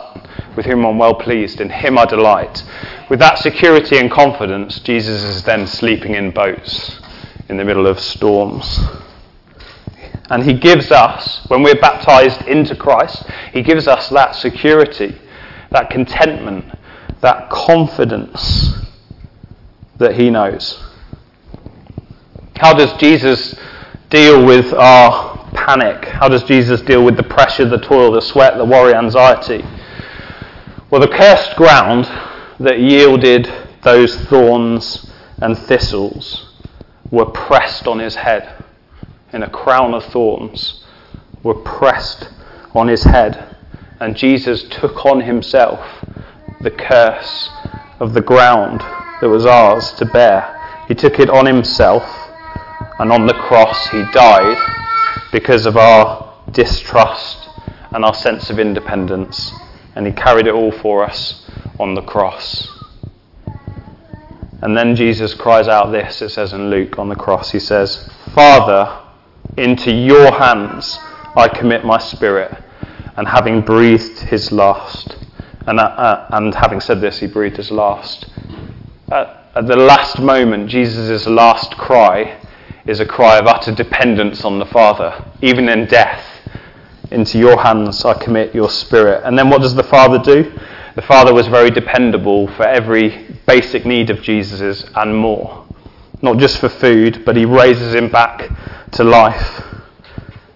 with 0.56 0.64
whom 0.64 0.86
I'm 0.86 0.96
well 0.96 1.14
pleased, 1.14 1.60
in 1.60 1.68
him 1.68 1.98
I 1.98 2.06
delight. 2.06 2.64
With 3.10 3.18
that 3.18 3.36
security 3.36 3.98
and 3.98 4.10
confidence, 4.10 4.80
Jesus 4.80 5.22
is 5.22 5.44
then 5.44 5.66
sleeping 5.66 6.14
in 6.14 6.30
boats 6.30 6.98
in 7.50 7.58
the 7.58 7.64
middle 7.64 7.86
of 7.86 8.00
storms. 8.00 8.80
And 10.30 10.42
he 10.42 10.54
gives 10.54 10.90
us, 10.90 11.44
when 11.48 11.62
we're 11.62 11.74
baptized 11.74 12.40
into 12.48 12.74
Christ, 12.74 13.26
he 13.52 13.60
gives 13.60 13.86
us 13.86 14.08
that 14.08 14.34
security, 14.34 15.14
that 15.70 15.90
contentment, 15.90 16.64
that 17.20 17.50
confidence 17.50 18.72
that 19.98 20.16
he 20.16 20.30
knows. 20.30 20.82
How 22.56 22.72
does 22.72 22.94
Jesus 22.94 23.54
deal 24.08 24.46
with 24.46 24.72
our 24.72 25.33
panic? 25.64 26.04
How 26.04 26.28
does 26.28 26.44
Jesus 26.44 26.82
deal 26.82 27.02
with 27.02 27.16
the 27.16 27.22
pressure, 27.22 27.64
the 27.64 27.78
toil, 27.78 28.12
the 28.12 28.20
sweat, 28.20 28.58
the 28.58 28.64
worry, 28.64 28.94
anxiety? 28.94 29.64
Well, 30.90 31.00
the 31.00 31.08
cursed 31.08 31.56
ground 31.56 32.04
that 32.60 32.80
yielded 32.80 33.50
those 33.82 34.14
thorns 34.26 35.10
and 35.38 35.56
thistles 35.56 36.52
were 37.10 37.24
pressed 37.24 37.86
on 37.86 37.98
his 37.98 38.14
head 38.14 38.62
in 39.32 39.42
a 39.42 39.50
crown 39.50 39.94
of 39.94 40.04
thorns 40.04 40.84
were 41.42 41.54
pressed 41.54 42.28
on 42.74 42.88
his 42.88 43.02
head. 43.02 43.56
And 44.00 44.16
Jesus 44.16 44.64
took 44.64 45.06
on 45.06 45.20
himself 45.20 46.04
the 46.60 46.70
curse 46.70 47.48
of 48.00 48.12
the 48.12 48.20
ground 48.20 48.80
that 49.20 49.28
was 49.28 49.46
ours 49.46 49.92
to 49.94 50.04
bear. 50.04 50.84
He 50.88 50.94
took 50.94 51.18
it 51.18 51.30
on 51.30 51.46
himself, 51.46 52.04
and 52.98 53.10
on 53.10 53.26
the 53.26 53.34
cross 53.34 53.88
he 53.88 54.02
died 54.12 54.83
because 55.34 55.66
of 55.66 55.76
our 55.76 56.32
distrust 56.52 57.48
and 57.90 58.04
our 58.04 58.14
sense 58.14 58.50
of 58.50 58.60
independence. 58.60 59.52
And 59.96 60.06
he 60.06 60.12
carried 60.12 60.46
it 60.46 60.54
all 60.54 60.70
for 60.70 61.02
us 61.02 61.50
on 61.80 61.96
the 61.96 62.02
cross. 62.02 62.68
And 64.62 64.76
then 64.76 64.94
Jesus 64.94 65.34
cries 65.34 65.66
out 65.66 65.90
this, 65.90 66.22
it 66.22 66.28
says 66.28 66.52
in 66.52 66.70
Luke 66.70 67.00
on 67.00 67.08
the 67.08 67.16
cross, 67.16 67.50
he 67.50 67.58
says, 67.58 68.08
Father, 68.32 69.02
into 69.56 69.92
your 69.92 70.30
hands 70.30 70.96
I 71.34 71.48
commit 71.48 71.84
my 71.84 71.98
spirit. 71.98 72.56
And 73.16 73.26
having 73.26 73.60
breathed 73.60 74.20
his 74.20 74.52
last, 74.52 75.16
and, 75.66 75.80
uh, 75.80 75.82
uh, 75.82 76.28
and 76.30 76.54
having 76.54 76.78
said 76.78 77.00
this, 77.00 77.18
he 77.18 77.26
breathed 77.26 77.56
his 77.56 77.72
last. 77.72 78.26
At, 79.10 79.50
at 79.56 79.66
the 79.66 79.76
last 79.76 80.20
moment, 80.20 80.70
Jesus' 80.70 81.26
last 81.26 81.72
cry 81.72 82.40
is 82.86 83.00
a 83.00 83.06
cry 83.06 83.38
of 83.38 83.46
utter 83.46 83.74
dependence 83.74 84.44
on 84.44 84.58
the 84.58 84.66
Father, 84.66 85.24
even 85.40 85.68
in 85.68 85.86
death. 85.86 86.24
Into 87.10 87.38
your 87.38 87.62
hands 87.62 88.04
I 88.04 88.14
commit 88.14 88.54
your 88.54 88.70
spirit. 88.70 89.22
And 89.24 89.38
then 89.38 89.50
what 89.50 89.62
does 89.62 89.74
the 89.74 89.82
Father 89.82 90.18
do? 90.18 90.52
The 90.94 91.02
Father 91.02 91.34
was 91.34 91.48
very 91.48 91.70
dependable 91.70 92.48
for 92.48 92.64
every 92.64 93.38
basic 93.46 93.84
need 93.84 94.10
of 94.10 94.22
Jesus's 94.22 94.84
and 94.94 95.16
more. 95.16 95.66
Not 96.22 96.38
just 96.38 96.58
for 96.58 96.68
food, 96.68 97.24
but 97.24 97.36
he 97.36 97.44
raises 97.44 97.94
him 97.94 98.10
back 98.10 98.48
to 98.92 99.04
life 99.04 99.62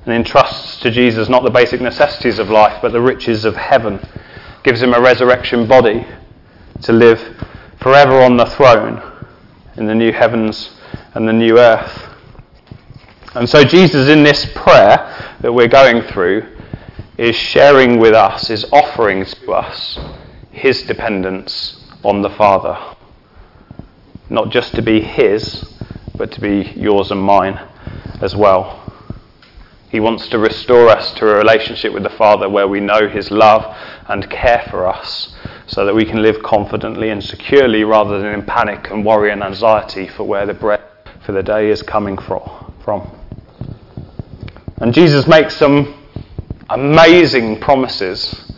and 0.08 0.14
entrusts 0.14 0.80
to 0.80 0.90
Jesus 0.90 1.28
not 1.28 1.42
the 1.42 1.50
basic 1.50 1.82
necessities 1.82 2.38
of 2.38 2.48
life, 2.48 2.80
but 2.80 2.92
the 2.92 3.00
riches 3.00 3.44
of 3.44 3.56
heaven. 3.56 4.00
Gives 4.62 4.80
him 4.80 4.94
a 4.94 5.00
resurrection 5.00 5.66
body 5.68 6.06
to 6.82 6.92
live 6.92 7.20
forever 7.80 8.20
on 8.22 8.36
the 8.36 8.46
throne 8.46 9.02
in 9.76 9.86
the 9.86 9.94
new 9.94 10.12
heavens 10.12 10.70
and 11.14 11.28
the 11.28 11.32
new 11.32 11.58
earth. 11.58 12.07
And 13.34 13.48
so, 13.48 13.62
Jesus, 13.62 14.08
in 14.08 14.22
this 14.22 14.46
prayer 14.54 15.36
that 15.40 15.52
we're 15.52 15.68
going 15.68 16.02
through, 16.02 16.46
is 17.18 17.36
sharing 17.36 17.98
with 17.98 18.14
us, 18.14 18.48
is 18.48 18.64
offering 18.72 19.24
to 19.24 19.52
us 19.52 19.98
his 20.50 20.82
dependence 20.84 21.84
on 22.04 22.22
the 22.22 22.30
Father. 22.30 22.78
Not 24.30 24.50
just 24.50 24.74
to 24.76 24.82
be 24.82 25.00
his, 25.00 25.64
but 26.16 26.32
to 26.32 26.40
be 26.40 26.72
yours 26.76 27.10
and 27.10 27.20
mine 27.20 27.60
as 28.20 28.34
well. 28.34 28.82
He 29.90 30.00
wants 30.00 30.28
to 30.28 30.38
restore 30.38 30.88
us 30.88 31.12
to 31.14 31.30
a 31.30 31.36
relationship 31.36 31.92
with 31.92 32.02
the 32.02 32.10
Father 32.10 32.48
where 32.48 32.68
we 32.68 32.80
know 32.80 33.08
his 33.08 33.30
love 33.30 33.76
and 34.06 34.28
care 34.30 34.66
for 34.70 34.86
us 34.86 35.34
so 35.66 35.84
that 35.84 35.94
we 35.94 36.04
can 36.04 36.22
live 36.22 36.42
confidently 36.42 37.10
and 37.10 37.22
securely 37.22 37.84
rather 37.84 38.20
than 38.20 38.32
in 38.32 38.44
panic 38.44 38.90
and 38.90 39.04
worry 39.04 39.30
and 39.30 39.42
anxiety 39.42 40.06
for 40.06 40.24
where 40.24 40.46
the 40.46 40.54
bread 40.54 40.82
for 41.24 41.32
the 41.32 41.42
day 41.42 41.70
is 41.70 41.82
coming 41.82 42.16
from. 42.16 42.67
And 44.80 44.94
Jesus 44.94 45.26
makes 45.26 45.56
some 45.56 45.94
amazing 46.70 47.60
promises 47.60 48.52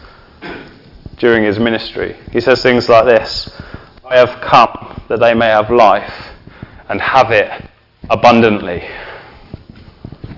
during 1.19 1.43
his 1.43 1.59
ministry. 1.59 2.17
He 2.33 2.41
says 2.41 2.63
things 2.63 2.89
like 2.89 3.07
this 3.07 3.51
I 4.09 4.17
have 4.17 4.41
come 4.41 5.03
that 5.09 5.19
they 5.19 5.35
may 5.35 5.47
have 5.47 5.71
life 5.71 6.13
and 6.89 7.01
have 7.01 7.33
it 7.33 7.51
abundantly. 8.09 8.89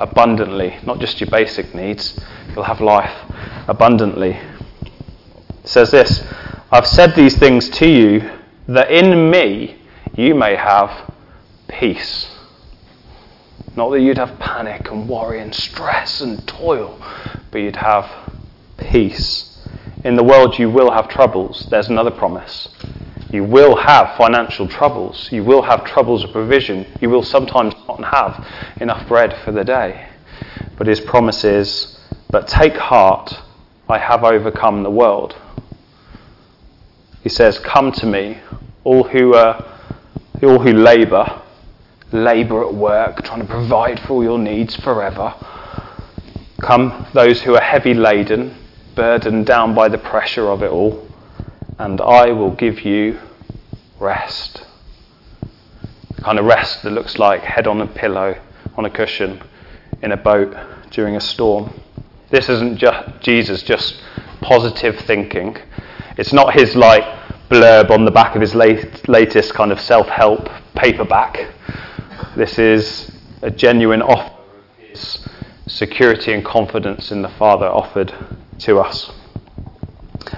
Abundantly, 0.01 0.79
not 0.85 0.99
just 0.99 1.21
your 1.21 1.31
basic 1.31 1.75
needs, 1.75 2.19
you'll 2.55 2.65
have 2.65 2.81
life 2.81 3.15
abundantly. 3.69 4.31
It 4.31 5.69
says 5.69 5.91
this 5.91 6.27
I've 6.71 6.87
said 6.87 7.15
these 7.15 7.37
things 7.39 7.69
to 7.71 7.87
you 7.87 8.31
that 8.69 8.91
in 8.91 9.31
me 9.31 9.83
you 10.15 10.35
may 10.35 10.57
have 10.57 11.13
peace. 11.69 12.31
Not 13.75 13.91
that 13.91 14.01
you'd 14.01 14.19
have 14.19 14.39
panic 14.39 14.91
and 14.91 15.09
worry 15.09 15.41
and 15.41 15.55
stress 15.55 16.21
and 16.21 16.47
toil, 16.47 17.01
but 17.51 17.59
you'd 17.59 17.77
have 17.77 18.11
peace. 18.77 19.67
In 20.05 20.17
the 20.17 20.25
world, 20.25 20.59
you 20.59 20.69
will 20.69 20.91
have 20.91 21.09
troubles. 21.09 21.67
There's 21.71 21.89
another 21.89 22.11
promise. 22.11 22.69
You 23.31 23.45
will 23.45 23.77
have 23.77 24.17
financial 24.19 24.69
troubles. 24.69 25.33
You 25.33 25.43
will 25.43 25.63
have 25.63 25.85
troubles 25.85 26.23
of 26.23 26.33
provision. 26.33 26.87
You 27.01 27.09
will 27.09 27.23
sometimes 27.23 27.73
not 27.89 28.05
have 28.05 28.47
enough 28.79 29.09
bread 29.09 29.35
for 29.43 29.53
the 29.53 29.65
day. 29.65 30.07
But 30.77 30.87
his 30.87 31.01
promise 31.01 31.43
is, 31.43 31.99
But 32.31 32.49
take 32.49 32.77
heart, 32.77 33.35
I 33.89 33.99
have 33.99 34.23
overcome 34.23 34.83
the 34.83 34.91
world. 34.91 35.35
He 37.23 37.31
says, 37.31 37.59
Come 37.59 37.93
to 37.93 38.07
me, 38.07 38.39
all 38.85 39.05
who, 39.05 39.35
are, 39.35 39.65
all 40.43 40.59
who 40.59 40.73
labour 40.73 41.42
labour 42.13 42.67
at 42.67 42.75
work, 42.75 43.23
trying 43.25 43.41
to 43.41 43.47
provide 43.47 43.99
for 44.01 44.15
all 44.15 44.23
your 44.23 44.39
needs 44.39 44.77
forever. 44.77 45.35
Come, 46.61 47.07
those 47.13 47.43
who 47.43 47.55
are 47.55 47.61
heavy 47.61 47.95
laden, 47.95 48.55
burdened 48.95 49.47
down 49.47 49.75
by 49.75 49.89
the 49.89 49.99
pressure 49.99 50.49
of 50.49 50.63
it 50.63 50.71
all, 50.71 51.09
and 51.79 52.01
I 52.01 52.31
will 52.31 52.53
give 52.53 52.83
you 52.83 53.19
rest. 53.99 54.65
The 56.17 56.23
kind 56.23 56.39
of 56.39 56.45
rest 56.45 56.83
that 56.83 56.91
looks 56.91 57.19
like 57.19 57.43
head 57.43 57.67
on 57.67 57.81
a 57.81 57.87
pillow, 57.87 58.41
on 58.77 58.85
a 58.85 58.91
cushion, 58.91 59.43
in 60.03 60.13
a 60.13 60.17
boat 60.17 60.55
during 60.91 61.17
a 61.17 61.21
storm. 61.21 61.73
This 62.31 62.49
isn't 62.49 62.79
just 62.79 63.21
Jesus 63.21 63.63
just 63.63 64.01
positive 64.41 64.99
thinking. 65.01 65.57
It's 66.19 66.33
not 66.33 66.55
his 66.55 66.77
like 66.77 67.05
blurb 67.49 67.91
on 67.91 68.05
the 68.05 68.11
back 68.11 68.35
of 68.35 68.41
his 68.41 68.55
late, 68.55 69.09
latest 69.09 69.55
kind 69.55 69.73
of 69.73 69.81
self-help 69.81 70.49
paperback 70.75 71.49
this 72.37 72.59
is 72.59 73.11
a 73.43 73.51
genuine 73.51 74.03
offer 74.03 74.35
of 74.35 74.79
his 74.79 75.29
security 75.67 76.33
and 76.33 76.45
confidence 76.45 77.11
in 77.11 77.23
the 77.23 77.29
Father 77.29 77.67
offered 77.67 78.15
to 78.59 78.79
us. 78.79 79.11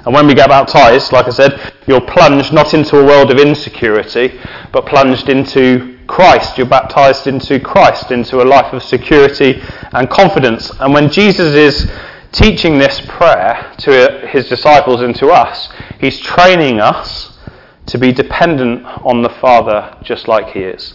And 0.05 0.14
when 0.14 0.27
we 0.27 0.35
get 0.35 0.49
baptized, 0.49 1.12
like 1.12 1.27
I 1.27 1.31
said, 1.31 1.73
you're 1.87 2.01
plunged 2.01 2.53
not 2.53 2.75
into 2.75 2.99
a 2.99 3.05
world 3.05 3.31
of 3.31 3.38
insecurity, 3.38 4.38
but 4.73 4.87
plunged 4.87 5.29
into 5.29 5.99
Christ. 6.07 6.59
You're 6.59 6.66
baptized 6.66 7.27
into 7.27 7.61
Christ, 7.61 8.11
into 8.11 8.42
a 8.42 8.44
life 8.44 8.73
of 8.73 8.83
security 8.83 9.62
and 9.92 10.09
confidence. 10.11 10.70
And 10.81 10.92
when 10.92 11.11
Jesus 11.11 11.55
is 11.55 11.90
teaching 12.33 12.79
this 12.79 13.01
prayer 13.07 13.73
to 13.79 14.29
his 14.29 14.49
disciples 14.49 15.01
and 15.01 15.14
to 15.16 15.29
us, 15.29 15.68
he's 16.01 16.20
training 16.20 16.81
us 16.81 17.38
to 17.87 17.99
be 17.99 18.12
dependent 18.12 18.85
on 18.85 19.23
the 19.23 19.29
Father 19.29 19.97
just 20.03 20.29
like 20.29 20.49
he 20.51 20.61
is. 20.61 20.94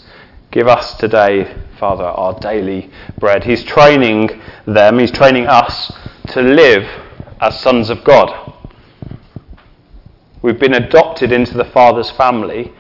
Give 0.51 0.67
us 0.67 0.95
today, 0.95 1.55
Father, 1.79 2.05
our 2.05 2.39
daily 2.39 2.89
bread. 3.19 3.43
He's 3.43 3.63
training 3.63 4.41
them, 4.65 4.97
he's 4.97 5.12
training 5.12 5.45
us 5.45 5.91
to 6.29 6.41
live 6.41 6.83
as 7.39 7.59
sons 7.59 7.91
of 7.91 8.03
God. 8.03 8.55
We've 10.41 10.59
been 10.59 10.73
adopted 10.73 11.31
into 11.31 11.55
the 11.55 11.65
Father's 11.65 12.09
family, 12.09 12.73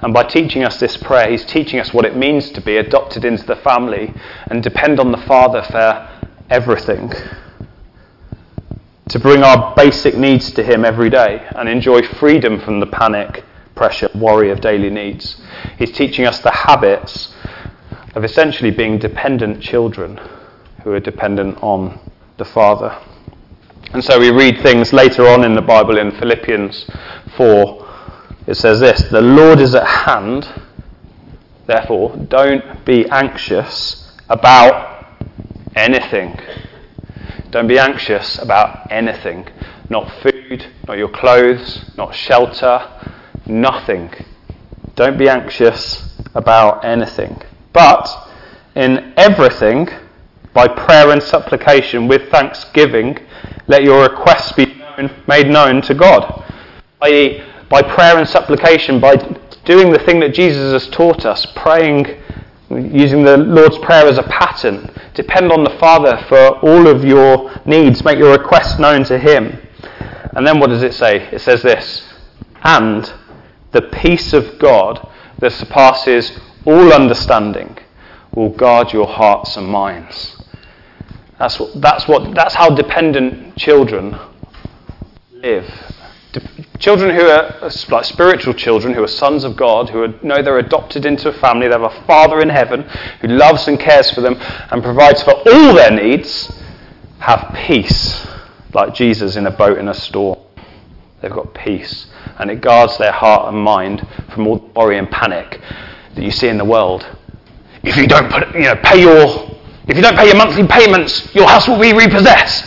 and 0.00 0.14
by 0.14 0.22
teaching 0.22 0.64
us 0.64 0.80
this 0.80 0.96
prayer, 0.96 1.30
he's 1.30 1.44
teaching 1.44 1.78
us 1.78 1.92
what 1.92 2.06
it 2.06 2.16
means 2.16 2.50
to 2.52 2.62
be 2.62 2.78
adopted 2.78 3.26
into 3.26 3.44
the 3.44 3.56
family 3.56 4.14
and 4.48 4.62
depend 4.62 4.98
on 4.98 5.12
the 5.12 5.18
Father 5.18 5.60
for 5.60 6.08
everything. 6.48 7.12
To 9.08 9.18
bring 9.18 9.42
our 9.42 9.74
basic 9.74 10.16
needs 10.16 10.52
to 10.52 10.62
him 10.62 10.86
every 10.86 11.10
day 11.10 11.46
and 11.54 11.68
enjoy 11.68 12.00
freedom 12.00 12.58
from 12.60 12.80
the 12.80 12.86
panic 12.86 13.44
pressure, 13.80 14.10
worry 14.14 14.50
of 14.50 14.60
daily 14.60 14.90
needs. 14.90 15.40
He's 15.78 15.90
teaching 15.90 16.26
us 16.26 16.38
the 16.40 16.50
habits 16.50 17.34
of 18.14 18.24
essentially 18.24 18.70
being 18.70 18.98
dependent 18.98 19.62
children 19.62 20.20
who 20.84 20.92
are 20.92 21.00
dependent 21.00 21.56
on 21.62 21.98
the 22.36 22.44
Father. 22.44 22.94
And 23.94 24.04
so 24.04 24.20
we 24.20 24.28
read 24.32 24.60
things 24.60 24.92
later 24.92 25.26
on 25.26 25.44
in 25.44 25.54
the 25.54 25.62
Bible 25.62 25.96
in 25.96 26.10
Philippians 26.10 26.90
4. 27.38 27.88
It 28.48 28.56
says 28.56 28.80
this 28.80 29.04
The 29.04 29.22
Lord 29.22 29.60
is 29.60 29.74
at 29.74 29.86
hand, 29.86 30.46
therefore, 31.66 32.14
don't 32.28 32.84
be 32.84 33.08
anxious 33.08 34.12
about 34.28 35.06
anything. 35.74 36.38
Don't 37.50 37.66
be 37.66 37.78
anxious 37.78 38.38
about 38.40 38.92
anything. 38.92 39.48
Not 39.88 40.12
food, 40.22 40.66
not 40.86 40.98
your 40.98 41.08
clothes, 41.08 41.90
not 41.96 42.14
shelter, 42.14 42.86
nothing. 43.46 44.10
Don't 44.96 45.18
be 45.18 45.28
anxious 45.28 46.18
about 46.34 46.84
anything. 46.84 47.40
But 47.72 48.08
in 48.74 49.12
everything, 49.16 49.88
by 50.52 50.68
prayer 50.68 51.10
and 51.10 51.22
supplication 51.22 52.08
with 52.08 52.30
thanksgiving, 52.30 53.18
let 53.66 53.82
your 53.84 54.02
requests 54.02 54.52
be 54.52 54.66
known, 54.66 55.10
made 55.28 55.48
known 55.48 55.80
to 55.82 55.94
God. 55.94 56.44
I.e., 57.00 57.42
by 57.68 57.82
prayer 57.82 58.18
and 58.18 58.28
supplication, 58.28 59.00
by 59.00 59.14
doing 59.64 59.92
the 59.92 59.98
thing 60.00 60.18
that 60.20 60.34
Jesus 60.34 60.72
has 60.72 60.90
taught 60.90 61.24
us, 61.24 61.46
praying, 61.54 62.20
using 62.68 63.24
the 63.24 63.36
Lord's 63.36 63.78
Prayer 63.78 64.06
as 64.06 64.18
a 64.18 64.24
pattern. 64.24 64.90
Depend 65.14 65.52
on 65.52 65.64
the 65.64 65.76
Father 65.78 66.24
for 66.28 66.58
all 66.58 66.88
of 66.88 67.04
your 67.04 67.52
needs. 67.64 68.04
Make 68.04 68.18
your 68.18 68.36
requests 68.36 68.78
known 68.78 69.04
to 69.04 69.18
Him. 69.18 69.56
And 70.34 70.46
then 70.46 70.58
what 70.60 70.70
does 70.70 70.82
it 70.82 70.94
say? 70.94 71.28
It 71.32 71.40
says 71.40 71.62
this 71.62 72.08
And 72.62 73.12
the 73.72 73.82
peace 73.82 74.32
of 74.32 74.58
God 74.58 75.08
that 75.38 75.52
surpasses 75.52 76.38
all 76.64 76.92
understanding 76.92 77.78
will 78.34 78.50
guard 78.50 78.92
your 78.92 79.06
hearts 79.06 79.56
and 79.56 79.66
minds. 79.66 80.36
That's 81.38 81.58
what, 81.58 81.80
that's 81.80 82.06
what, 82.06 82.34
that's 82.34 82.54
how 82.54 82.70
dependent 82.70 83.56
children 83.56 84.18
live. 85.32 85.66
De- 86.32 86.66
children 86.78 87.14
who 87.14 87.26
are 87.26 87.70
like 87.88 88.04
spiritual 88.04 88.54
children, 88.54 88.94
who 88.94 89.02
are 89.02 89.08
sons 89.08 89.42
of 89.42 89.56
God, 89.56 89.88
who 89.90 90.02
are, 90.02 90.14
know 90.22 90.42
they're 90.42 90.58
adopted 90.58 91.06
into 91.06 91.30
a 91.30 91.32
family, 91.32 91.66
they 91.66 91.72
have 91.72 91.82
a 91.82 92.06
Father 92.06 92.40
in 92.40 92.50
heaven 92.50 92.82
who 93.20 93.28
loves 93.28 93.66
and 93.68 93.80
cares 93.80 94.10
for 94.10 94.20
them 94.20 94.36
and 94.38 94.82
provides 94.82 95.22
for 95.22 95.32
all 95.32 95.74
their 95.74 95.90
needs, 95.90 96.52
have 97.20 97.54
peace, 97.66 98.26
like 98.74 98.94
Jesus 98.94 99.36
in 99.36 99.46
a 99.46 99.50
boat 99.50 99.78
in 99.78 99.88
a 99.88 99.94
storm. 99.94 100.38
They've 101.20 101.32
got 101.32 101.54
peace 101.54 102.09
and 102.40 102.50
it 102.50 102.60
guards 102.60 102.96
their 102.98 103.12
heart 103.12 103.52
and 103.52 103.62
mind 103.62 104.06
from 104.32 104.46
all 104.46 104.58
the 104.58 104.66
worry 104.74 104.98
and 104.98 105.10
panic 105.10 105.60
that 106.14 106.24
you 106.24 106.30
see 106.30 106.48
in 106.48 106.58
the 106.58 106.64
world. 106.64 107.06
If 107.82 107.96
you 107.96 108.06
don't 108.06 108.30
put, 108.30 108.54
you 108.54 108.62
know, 108.62 108.76
pay 108.76 109.00
your, 109.00 109.58
if 109.86 109.96
you 109.96 110.02
don't 110.02 110.16
pay 110.16 110.26
your 110.26 110.36
monthly 110.36 110.66
payments, 110.66 111.34
your 111.34 111.46
house 111.46 111.68
will 111.68 111.80
be 111.80 111.92
repossessed. 111.92 112.64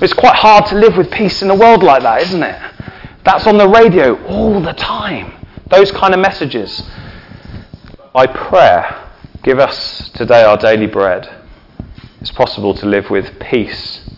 It's 0.00 0.12
quite 0.12 0.34
hard 0.36 0.66
to 0.66 0.76
live 0.76 0.96
with 0.96 1.10
peace 1.10 1.42
in 1.42 1.50
a 1.50 1.54
world 1.54 1.82
like 1.82 2.02
that, 2.02 2.22
isn't 2.22 2.42
it? 2.42 2.60
That's 3.24 3.46
on 3.46 3.58
the 3.58 3.68
radio 3.68 4.22
all 4.26 4.60
the 4.60 4.72
time. 4.74 5.32
Those 5.70 5.90
kind 5.90 6.14
of 6.14 6.20
messages. 6.20 6.82
By 8.12 8.26
prayer, 8.26 9.10
give 9.42 9.58
us 9.58 10.10
today 10.10 10.44
our 10.44 10.56
daily 10.56 10.86
bread. 10.86 11.28
It's 12.20 12.30
possible 12.30 12.74
to 12.74 12.86
live 12.86 13.10
with 13.10 13.40
peace 13.40 14.08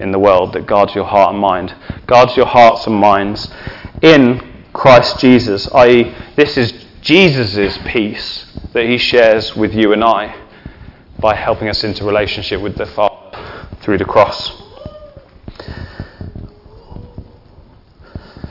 in 0.00 0.10
the 0.10 0.18
world 0.18 0.54
that 0.54 0.66
guards 0.66 0.94
your 0.94 1.04
heart 1.04 1.32
and 1.32 1.38
mind, 1.38 1.74
guards 2.06 2.36
your 2.36 2.46
hearts 2.46 2.86
and 2.86 2.96
minds 2.96 3.50
in 4.02 4.53
Christ 4.84 5.18
Jesus, 5.18 5.66
i.e., 5.72 6.14
this 6.36 6.58
is 6.58 6.74
Jesus' 7.00 7.78
peace 7.86 8.44
that 8.74 8.84
he 8.84 8.98
shares 8.98 9.56
with 9.56 9.72
you 9.72 9.94
and 9.94 10.04
I 10.04 10.38
by 11.22 11.34
helping 11.34 11.70
us 11.70 11.84
into 11.84 12.04
relationship 12.04 12.60
with 12.60 12.76
the 12.76 12.84
Father 12.84 13.66
through 13.80 13.96
the 13.96 14.04
cross. 14.04 14.52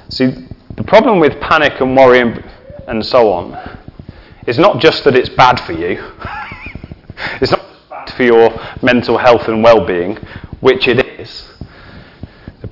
See, 0.09 0.47
the 0.75 0.83
problem 0.83 1.19
with 1.19 1.39
panic 1.39 1.79
and 1.79 1.95
worry 1.95 2.21
and, 2.21 2.43
and 2.87 3.05
so 3.05 3.31
on 3.31 3.53
is 4.47 4.57
not 4.57 4.81
just 4.81 5.03
that 5.03 5.15
it's 5.15 5.29
bad 5.29 5.59
for 5.59 5.73
you, 5.73 6.01
it's 7.41 7.51
not 7.51 7.63
bad 7.91 8.09
for 8.09 8.23
your 8.23 8.59
mental 8.81 9.19
health 9.19 9.47
and 9.47 9.63
well 9.63 9.85
being, 9.85 10.15
which 10.61 10.87
it 10.87 11.19
is. 11.19 11.52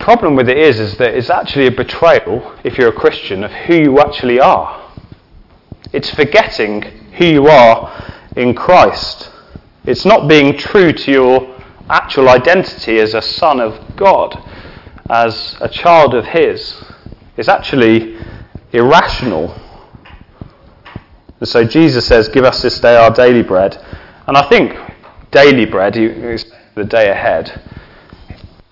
The 0.02 0.06
problem 0.06 0.36
with 0.36 0.50
it 0.50 0.58
is, 0.58 0.80
is 0.80 0.98
that 0.98 1.14
it's 1.14 1.30
actually 1.30 1.68
a 1.68 1.72
betrayal, 1.72 2.58
if 2.64 2.76
you're 2.76 2.90
a 2.90 2.92
Christian, 2.92 3.44
of 3.44 3.52
who 3.52 3.76
you 3.76 4.00
actually 4.00 4.40
are. 4.40 4.92
It's 5.94 6.10
forgetting 6.10 6.82
who 6.82 7.26
you 7.26 7.48
are 7.48 8.16
in 8.36 8.56
Christ. 8.56 9.30
It's 9.86 10.04
not 10.04 10.28
being 10.28 10.58
true 10.58 10.92
to 10.92 11.12
your 11.12 11.56
actual 11.88 12.30
identity 12.30 12.98
as 12.98 13.14
a 13.14 13.22
son 13.22 13.60
of 13.60 13.96
God, 13.96 14.44
as 15.08 15.56
a 15.62 15.70
child 15.70 16.16
of 16.16 16.26
His. 16.26 16.84
It's 17.38 17.48
actually 17.48 18.18
irrational. 18.74 19.56
And 21.40 21.48
so 21.48 21.64
Jesus 21.64 22.08
says, 22.08 22.28
Give 22.28 22.44
us 22.44 22.64
this 22.64 22.80
day 22.80 22.96
our 22.96 23.12
daily 23.12 23.44
bread. 23.44 23.78
And 24.26 24.36
I 24.36 24.50
think 24.50 24.76
daily 25.30 25.66
bread, 25.66 25.96
is 25.96 26.52
the 26.74 26.86
day 26.86 27.12
ahead. 27.12 27.71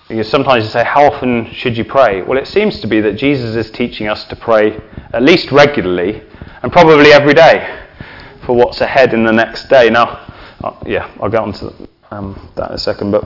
Because 0.10 0.28
sometimes 0.28 0.63
you 0.63 0.72
say, 0.72 0.84
How 0.84 1.06
often 1.06 1.54
should 1.54 1.78
you 1.78 1.86
pray? 1.86 2.24
Well, 2.24 2.39
it 2.39 2.48
seems 2.48 2.80
to 2.82 2.88
be 2.88 3.00
that 3.02 3.13
Jesus 3.13 3.56
is 3.56 3.72
teaching 3.72 4.08
us 4.08 4.26
to 4.26 4.36
pray 4.36 4.82
at 5.13 5.22
least 5.22 5.52
regularly 5.52 6.24
and 6.63 6.72
probably 6.72 7.12
every 7.12 7.36
day 7.36 7.86
for 8.43 8.56
what's 8.56 8.82
ahead 8.82 9.13
in 9.13 9.24
the 9.24 9.32
next 9.32 9.69
day. 9.69 9.91
Now, 9.91 10.34
uh, 10.63 10.76
yeah, 10.88 11.12
I'll 11.22 11.30
get 11.30 11.41
on 11.41 11.54
to 11.54 11.88
um, 12.10 12.50
that 12.56 12.72
in 12.72 12.76
a 12.76 12.80
second, 12.80 13.12
but 13.12 13.24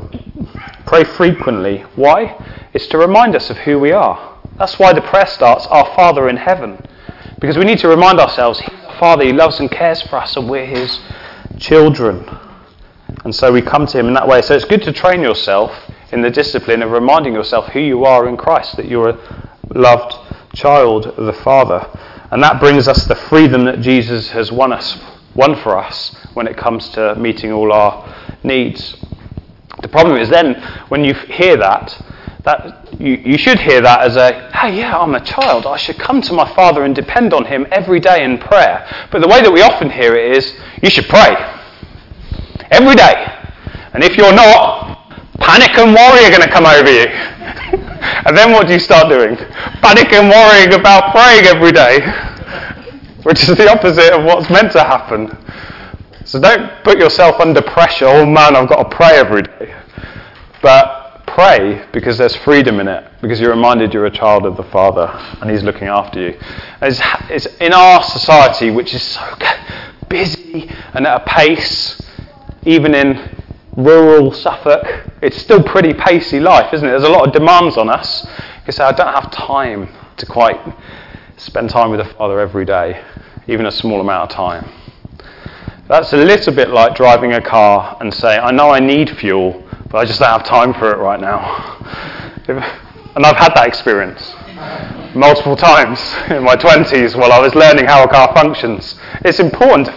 pray 0.86 1.06
frequently. 1.06 1.80
Why? 1.96 2.36
It's 2.74 2.88
to 2.88 2.98
remind 2.98 3.34
us 3.38 3.50
of 3.50 3.58
who 3.60 3.80
we 3.80 3.94
are. 3.94 4.38
That's 4.58 4.78
why 4.78 4.92
the 4.92 5.02
prayer 5.02 5.26
starts, 5.26 5.66
Our 5.68 5.86
Father 5.96 6.28
in 6.28 6.36
heaven. 6.36 6.86
Because 7.40 7.58
we 7.58 7.64
need 7.64 7.80
to 7.80 7.88
remind 7.88 8.20
ourselves, 8.20 8.60
He's 8.60 8.86
our 8.88 9.00
Father, 9.00 9.24
He 9.24 9.32
loves 9.32 9.62
and 9.62 9.72
cares 9.72 10.02
for 10.02 10.18
us, 10.18 10.36
and 10.36 10.50
we're 10.50 10.66
His 10.66 11.00
children. 11.60 12.26
And 13.24 13.34
so 13.34 13.54
we 13.54 13.62
come 13.62 13.88
to 13.88 13.98
Him 13.98 14.08
in 14.08 14.14
that 14.16 14.28
way. 14.28 14.42
So 14.42 14.54
it's 14.54 14.66
good 14.66 14.84
to 14.84 14.92
train 14.92 15.22
yourself 15.22 15.72
in 16.14 16.22
the 16.22 16.30
discipline 16.30 16.82
of 16.84 16.92
reminding 16.92 17.34
yourself 17.34 17.68
who 17.70 17.80
you 17.80 18.06
are 18.06 18.30
in 18.30 18.38
Christ, 18.38 18.78
that 18.78 18.88
you're 18.88 19.10
a 19.10 19.20
loved 19.74 20.16
child 20.54 21.08
of 21.08 21.26
the 21.26 21.34
Father. 21.34 21.90
And 22.32 22.42
that 22.44 22.60
brings 22.60 22.88
us 22.88 23.06
the 23.06 23.16
freedom 23.16 23.66
that 23.66 23.82
Jesus 23.82 24.30
has 24.32 24.52
won 24.52 24.72
us 24.72 24.98
won 25.36 25.56
for 25.56 25.78
us 25.78 26.16
when 26.34 26.48
it 26.48 26.58
comes 26.58 26.90
to 26.90 27.16
meeting 27.16 27.52
all 27.52 27.72
our 27.74 28.16
needs. 28.44 28.96
The 29.82 29.88
problem 29.88 30.18
is 30.18 30.30
then 30.30 30.56
when 30.90 31.04
you 31.04 31.14
hear 31.14 31.58
that, 31.58 32.00
that 32.44 33.00
you, 33.00 33.14
you 33.14 33.38
should 33.38 33.60
hear 33.60 33.82
that 33.82 34.02
as 34.02 34.16
a, 34.16 34.52
hey, 34.52 34.78
yeah, 34.78 34.98
I'm 34.98 35.16
a 35.16 35.24
child. 35.24 35.66
I 35.66 35.78
should 35.78 35.98
come 35.98 36.22
to 36.22 36.34
my 36.34 36.54
Father 36.54 36.84
and 36.84 36.96
depend 36.96 37.34
on 37.34 37.46
Him 37.46 37.66
every 37.72 38.00
day 38.00 38.24
in 38.24 38.38
prayer. 38.38 38.88
But 39.12 39.22
the 39.22 39.28
way 39.28 39.42
that 39.42 39.52
we 39.52 39.62
often 39.62 39.90
hear 39.90 40.16
it 40.16 40.38
is, 40.38 40.56
you 40.82 40.90
should 40.90 41.06
pray 41.06 41.34
every 42.70 42.96
day. 42.96 43.40
And 43.94 44.04
if 44.04 44.18
you're 44.18 44.34
not, 44.34 45.03
panic 45.40 45.78
and 45.78 45.94
worry 45.94 46.26
are 46.26 46.30
going 46.30 46.42
to 46.42 46.52
come 46.52 46.66
over 46.66 46.92
you. 46.92 47.08
and 48.26 48.36
then 48.36 48.52
what 48.52 48.68
do 48.68 48.74
you 48.74 48.80
start 48.80 49.10
doing? 49.10 49.36
Panic 49.82 50.12
and 50.14 50.30
worrying 50.30 50.74
about 50.74 51.12
praying 51.12 51.46
every 51.46 51.72
day 51.72 52.00
which 53.24 53.42
is 53.44 53.58
the 53.58 53.70
opposite 53.70 54.14
of 54.14 54.24
what's 54.26 54.50
meant 54.50 54.72
to 54.74 54.84
happen. 54.84 55.30
So 56.26 56.40
don't 56.40 56.84
put 56.84 56.98
yourself 56.98 57.40
under 57.40 57.62
pressure, 57.62 58.06
oh 58.06 58.26
man, 58.26 58.56
I've 58.56 58.70
got 58.70 58.90
to 58.90 58.96
pray 58.96 59.18
every 59.18 59.44
day. 59.44 59.76
But 60.62 61.26
pray 61.28 61.86
because 61.92 62.18
there's 62.18 62.36
freedom 62.36 62.80
in 62.80 62.88
it, 62.88 63.10
because 63.22 63.40
you're 63.40 63.52
reminded 63.52 63.94
you're 63.94 64.06
a 64.06 64.12
child 64.12 64.46
of 64.46 64.56
the 64.56 64.64
Father 64.64 65.10
and 65.42 65.50
He's 65.50 65.64
looking 65.64 65.88
after 65.88 66.20
you. 66.20 66.40
It's, 66.82 67.00
it's 67.30 67.46
in 67.60 67.74
our 67.74 68.04
society, 68.04 68.72
which 68.72 68.94
is 68.94 69.02
so 69.02 69.36
busy 70.10 70.70
and 70.94 71.08
at 71.08 71.22
a 71.22 71.26
pace, 71.26 72.02
even 72.66 72.94
in 72.94 73.43
rural 73.76 74.32
Suffolk, 74.32 74.86
it's 75.22 75.38
still 75.38 75.64
pretty 75.64 75.94
pacey 75.94 76.40
life, 76.40 76.74
isn't 76.74 76.88
it? 76.88 76.92
There's 76.92 77.04
a 77.04 77.10
lot 77.10 77.28
of 77.28 77.34
demands 77.34 77.78
on 77.78 77.90
us. 77.90 78.28
You 78.66 78.74
say, 78.74 78.84
I 78.84 78.92
don't 78.92 79.14
have 79.14 79.32
time 79.32 79.90
to 80.18 80.26
quite 80.26 80.60
spend 81.38 81.70
time 81.70 81.90
with 81.92 82.00
the 82.00 82.14
Father 82.14 82.40
every 82.40 82.66
day, 82.66 83.04
even 83.48 83.66
a 83.66 83.72
small 83.72 84.00
amount 84.00 84.32
of 84.32 84.36
time. 84.36 84.70
That's 85.88 86.14
a 86.14 86.18
little 86.18 86.54
bit 86.54 86.70
like 86.70 86.96
driving 86.96 87.34
a 87.34 87.42
car 87.42 87.98
and 88.00 88.14
saying, 88.14 88.40
I 88.42 88.52
know 88.52 88.70
I 88.70 88.80
need 88.80 89.10
fuel, 89.10 89.68
but 89.90 89.98
I 89.98 90.06
just 90.06 90.20
don't 90.20 90.30
have 90.30 90.46
time 90.46 90.74
for 90.74 90.92
it 90.92 90.98
right 90.98 91.20
now. 91.20 91.78
and 92.48 93.26
I've 93.26 93.38
had 93.38 93.54
that 93.56 93.68
experience 93.68 94.34
multiple 95.16 95.56
times 95.56 96.00
in 96.30 96.44
my 96.44 96.56
20s 96.56 97.16
while 97.16 97.32
I 97.32 97.40
was 97.40 97.54
learning 97.54 97.86
how 97.86 98.04
a 98.04 98.08
car 98.08 98.34
functions. 98.34 98.98
It's 99.26 99.40
important 99.40 99.90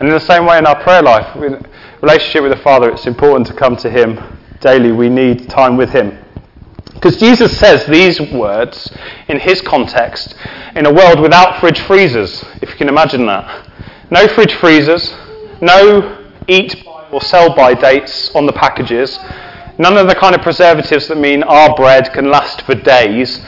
And 0.00 0.08
in 0.08 0.14
the 0.14 0.20
same 0.20 0.46
way 0.46 0.58
in 0.58 0.66
our 0.66 0.80
prayer 0.82 1.02
life, 1.02 1.26
relationship 2.02 2.42
with 2.42 2.52
the 2.52 2.62
Father, 2.62 2.90
it's 2.90 3.06
important 3.06 3.46
to 3.48 3.54
come 3.54 3.76
to 3.76 3.90
Him 3.90 4.20
daily. 4.60 4.92
We 4.92 5.08
need 5.08 5.48
time 5.48 5.76
with 5.76 5.90
Him. 5.90 6.18
Because 6.98 7.18
Jesus 7.18 7.56
says 7.58 7.86
these 7.86 8.20
words 8.20 8.90
in 9.28 9.38
his 9.38 9.60
context 9.62 10.34
in 10.74 10.84
a 10.84 10.92
world 10.92 11.20
without 11.20 11.60
fridge 11.60 11.78
freezers, 11.80 12.44
if 12.60 12.70
you 12.70 12.76
can 12.76 12.88
imagine 12.88 13.24
that. 13.26 13.68
No 14.10 14.26
fridge 14.26 14.54
freezers, 14.54 15.14
no 15.60 16.26
eat 16.48 16.84
by 16.84 17.08
or 17.12 17.20
sell 17.20 17.54
by 17.54 17.74
dates 17.74 18.34
on 18.34 18.46
the 18.46 18.52
packages, 18.52 19.16
none 19.78 19.96
of 19.96 20.08
the 20.08 20.14
kind 20.16 20.34
of 20.34 20.42
preservatives 20.42 21.06
that 21.06 21.18
mean 21.18 21.44
our 21.44 21.72
bread 21.76 22.12
can 22.12 22.32
last 22.32 22.62
for 22.62 22.74
days, 22.74 23.44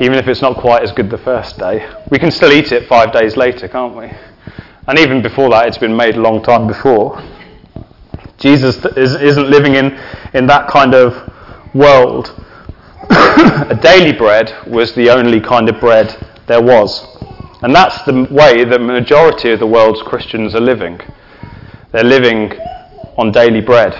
even 0.00 0.14
if 0.14 0.26
it's 0.26 0.40
not 0.40 0.56
quite 0.56 0.82
as 0.82 0.90
good 0.90 1.10
the 1.10 1.18
first 1.18 1.58
day. 1.58 1.86
We 2.10 2.18
can 2.18 2.30
still 2.30 2.52
eat 2.52 2.72
it 2.72 2.88
five 2.88 3.12
days 3.12 3.36
later, 3.36 3.68
can't 3.68 3.94
we? 3.94 4.10
And 4.88 4.98
even 4.98 5.20
before 5.20 5.50
that, 5.50 5.66
it's 5.66 5.78
been 5.78 5.94
made 5.94 6.16
a 6.16 6.22
long 6.22 6.42
time 6.42 6.66
before. 6.66 7.22
Jesus 8.44 8.84
isn't 8.94 9.48
living 9.48 9.74
in, 9.76 9.98
in 10.34 10.46
that 10.48 10.68
kind 10.68 10.94
of 10.94 11.14
world. 11.74 12.38
a 13.10 13.78
daily 13.82 14.12
bread 14.12 14.54
was 14.66 14.94
the 14.94 15.08
only 15.08 15.40
kind 15.40 15.66
of 15.70 15.80
bread 15.80 16.14
there 16.46 16.60
was. 16.60 17.06
And 17.62 17.74
that's 17.74 18.04
the 18.04 18.28
way 18.30 18.66
the 18.66 18.78
majority 18.78 19.50
of 19.52 19.60
the 19.60 19.66
world's 19.66 20.02
Christians 20.02 20.54
are 20.54 20.60
living. 20.60 21.00
They're 21.92 22.04
living 22.04 22.52
on 23.16 23.32
daily 23.32 23.62
bread. 23.62 23.94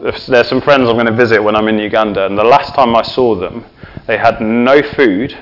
There's 0.00 0.48
some 0.48 0.60
friends 0.60 0.88
I'm 0.88 0.96
going 0.96 1.06
to 1.06 1.12
visit 1.12 1.40
when 1.40 1.54
I'm 1.54 1.68
in 1.68 1.78
Uganda, 1.78 2.26
and 2.26 2.36
the 2.36 2.42
last 2.42 2.74
time 2.74 2.96
I 2.96 3.02
saw 3.02 3.36
them, 3.36 3.64
they 4.08 4.18
had 4.18 4.40
no 4.40 4.82
food 4.82 5.38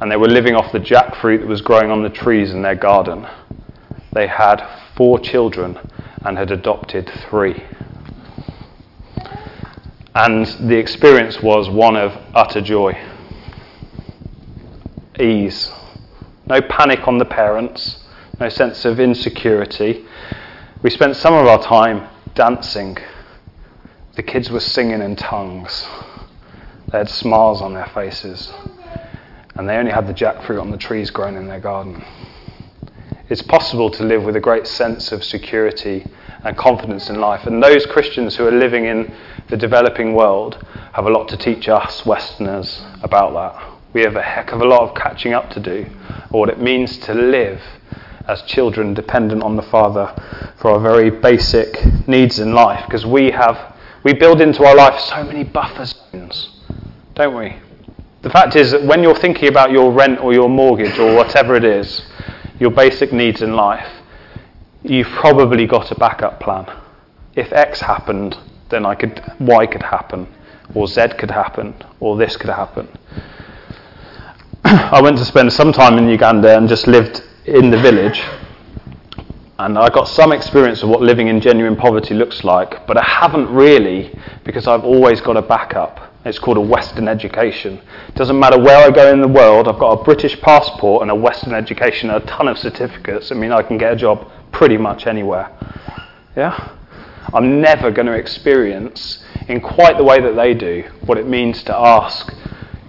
and 0.00 0.08
they 0.08 0.16
were 0.16 0.28
living 0.28 0.54
off 0.54 0.70
the 0.70 0.78
jackfruit 0.78 1.40
that 1.40 1.48
was 1.48 1.62
growing 1.62 1.90
on 1.90 2.04
the 2.04 2.08
trees 2.08 2.52
in 2.52 2.62
their 2.62 2.76
garden. 2.76 3.26
They 4.12 4.28
had 4.28 4.64
four 4.94 5.18
children 5.18 5.76
and 6.24 6.36
had 6.36 6.50
adopted 6.50 7.10
three. 7.28 7.64
And 10.14 10.46
the 10.46 10.76
experience 10.76 11.40
was 11.42 11.68
one 11.68 11.96
of 11.96 12.12
utter 12.34 12.60
joy, 12.60 13.00
ease, 15.20 15.70
no 16.48 16.60
panic 16.60 17.06
on 17.06 17.18
the 17.18 17.24
parents, 17.24 18.04
no 18.40 18.48
sense 18.48 18.84
of 18.84 18.98
insecurity. 18.98 20.04
We 20.82 20.90
spent 20.90 21.16
some 21.16 21.34
of 21.34 21.46
our 21.46 21.62
time 21.62 22.08
dancing. 22.34 22.98
The 24.14 24.22
kids 24.22 24.50
were 24.50 24.60
singing 24.60 25.02
in 25.02 25.16
tongues. 25.16 25.86
They 26.90 26.98
had 26.98 27.08
smiles 27.08 27.60
on 27.60 27.74
their 27.74 27.86
faces. 27.86 28.52
And 29.56 29.68
they 29.68 29.76
only 29.76 29.90
had 29.90 30.06
the 30.06 30.14
jackfruit 30.14 30.60
on 30.60 30.70
the 30.70 30.76
trees 30.76 31.10
growing 31.10 31.36
in 31.36 31.48
their 31.48 31.60
garden. 31.60 32.04
It's 33.30 33.42
possible 33.42 33.90
to 33.90 34.04
live 34.04 34.24
with 34.24 34.36
a 34.36 34.40
great 34.40 34.66
sense 34.66 35.12
of 35.12 35.22
security 35.22 36.06
and 36.44 36.56
confidence 36.56 37.10
in 37.10 37.20
life. 37.20 37.46
And 37.46 37.62
those 37.62 37.84
Christians 37.84 38.36
who 38.36 38.46
are 38.46 38.52
living 38.52 38.86
in 38.86 39.14
the 39.48 39.56
developing 39.56 40.14
world 40.14 40.64
have 40.94 41.04
a 41.04 41.10
lot 41.10 41.28
to 41.28 41.36
teach 41.36 41.68
us 41.68 42.06
Westerners 42.06 42.82
about 43.02 43.34
that. 43.34 43.78
We 43.92 44.02
have 44.02 44.16
a 44.16 44.22
heck 44.22 44.52
of 44.52 44.62
a 44.62 44.64
lot 44.64 44.88
of 44.88 44.94
catching 44.94 45.34
up 45.34 45.50
to 45.50 45.60
do, 45.60 45.86
or 46.30 46.40
what 46.40 46.48
it 46.48 46.60
means 46.60 46.96
to 47.00 47.12
live 47.12 47.60
as 48.26 48.42
children 48.42 48.94
dependent 48.94 49.42
on 49.42 49.56
the 49.56 49.62
Father 49.62 50.14
for 50.58 50.70
our 50.70 50.80
very 50.80 51.10
basic 51.10 51.84
needs 52.06 52.38
in 52.38 52.52
life, 52.52 52.84
because 52.86 53.04
we 53.04 53.30
have 53.30 53.74
we 54.04 54.12
build 54.14 54.40
into 54.40 54.64
our 54.64 54.74
life 54.74 54.98
so 55.00 55.24
many 55.24 55.44
buffer 55.44 55.84
zones, 55.84 56.60
don't 57.14 57.36
we? 57.36 57.56
The 58.22 58.30
fact 58.30 58.56
is 58.56 58.70
that 58.70 58.84
when 58.84 59.02
you're 59.02 59.14
thinking 59.14 59.48
about 59.48 59.70
your 59.70 59.92
rent 59.92 60.20
or 60.20 60.32
your 60.32 60.48
mortgage 60.48 60.98
or 60.98 61.14
whatever 61.14 61.56
it 61.56 61.64
is, 61.64 62.02
your 62.58 62.70
basic 62.70 63.12
needs 63.12 63.42
in 63.42 63.54
life, 63.54 63.90
you've 64.82 65.08
probably 65.08 65.66
got 65.66 65.90
a 65.90 65.94
backup 65.94 66.40
plan. 66.40 66.66
If 67.36 67.52
X 67.52 67.80
happened, 67.80 68.36
then 68.68 68.84
I 68.84 68.94
could 68.94 69.22
Y 69.40 69.66
could 69.66 69.82
happen, 69.82 70.26
or 70.74 70.86
Z 70.86 71.08
could 71.18 71.30
happen, 71.30 71.74
or 72.00 72.16
this 72.16 72.36
could 72.36 72.50
happen. 72.50 72.88
I 74.64 75.00
went 75.00 75.18
to 75.18 75.24
spend 75.24 75.52
some 75.52 75.72
time 75.72 75.98
in 75.98 76.08
Uganda 76.08 76.56
and 76.56 76.68
just 76.68 76.86
lived 76.86 77.22
in 77.46 77.70
the 77.70 77.78
village. 77.78 78.22
And 79.60 79.76
I 79.76 79.88
got 79.88 80.06
some 80.06 80.32
experience 80.32 80.82
of 80.82 80.88
what 80.88 81.00
living 81.00 81.28
in 81.28 81.40
genuine 81.40 81.74
poverty 81.74 82.14
looks 82.14 82.44
like, 82.44 82.86
but 82.86 82.96
I 82.96 83.02
haven't 83.02 83.48
really 83.48 84.16
because 84.44 84.68
I've 84.68 84.84
always 84.84 85.20
got 85.20 85.36
a 85.36 85.42
backup. 85.42 86.07
It's 86.24 86.38
called 86.38 86.56
a 86.56 86.62
Western 86.62 87.08
education. 87.08 87.80
Doesn't 88.14 88.38
matter 88.38 88.58
where 88.58 88.76
I 88.76 88.90
go 88.90 89.12
in 89.12 89.20
the 89.20 89.28
world, 89.28 89.68
I've 89.68 89.78
got 89.78 90.00
a 90.00 90.04
British 90.04 90.40
passport 90.40 91.02
and 91.02 91.10
a 91.10 91.14
Western 91.14 91.54
education 91.54 92.10
and 92.10 92.22
a 92.22 92.26
ton 92.26 92.48
of 92.48 92.58
certificates. 92.58 93.30
I 93.30 93.34
mean, 93.34 93.52
I 93.52 93.62
can 93.62 93.78
get 93.78 93.92
a 93.92 93.96
job 93.96 94.30
pretty 94.52 94.76
much 94.76 95.06
anywhere. 95.06 95.50
Yeah? 96.36 96.74
I'm 97.32 97.60
never 97.60 97.90
going 97.90 98.06
to 98.06 98.14
experience, 98.14 99.24
in 99.48 99.60
quite 99.60 99.96
the 99.96 100.04
way 100.04 100.20
that 100.20 100.34
they 100.34 100.54
do, 100.54 100.84
what 101.06 101.18
it 101.18 101.26
means 101.26 101.62
to 101.64 101.76
ask, 101.76 102.32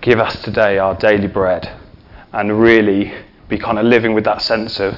Give 0.02 0.20
us 0.20 0.42
today 0.42 0.78
our 0.78 0.96
daily 0.96 1.28
bread, 1.28 1.78
and 2.32 2.62
really 2.62 3.14
be 3.50 3.58
kind 3.58 3.78
of 3.78 3.86
living 3.86 4.14
with 4.14 4.24
that 4.24 4.42
sense 4.42 4.80
of, 4.80 4.96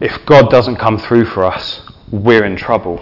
if 0.00 0.24
God 0.24 0.50
doesn't 0.50 0.76
come 0.76 0.96
through 0.96 1.26
for 1.26 1.44
us, 1.44 1.82
we're 2.10 2.44
in 2.44 2.56
trouble. 2.56 2.98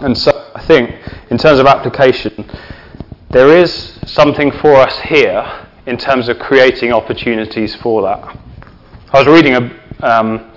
And 0.00 0.16
so 0.16 0.47
I 0.54 0.64
think, 0.64 0.90
in 1.30 1.38
terms 1.38 1.60
of 1.60 1.66
application, 1.66 2.48
there 3.30 3.56
is 3.56 3.98
something 4.06 4.50
for 4.50 4.74
us 4.74 4.98
here 5.00 5.66
in 5.86 5.96
terms 5.96 6.28
of 6.28 6.38
creating 6.38 6.92
opportunities 6.92 7.74
for 7.76 8.02
that. 8.02 8.38
I 9.12 9.22
was 9.22 9.26
reading 9.26 9.54
a, 9.54 10.06
um, 10.06 10.50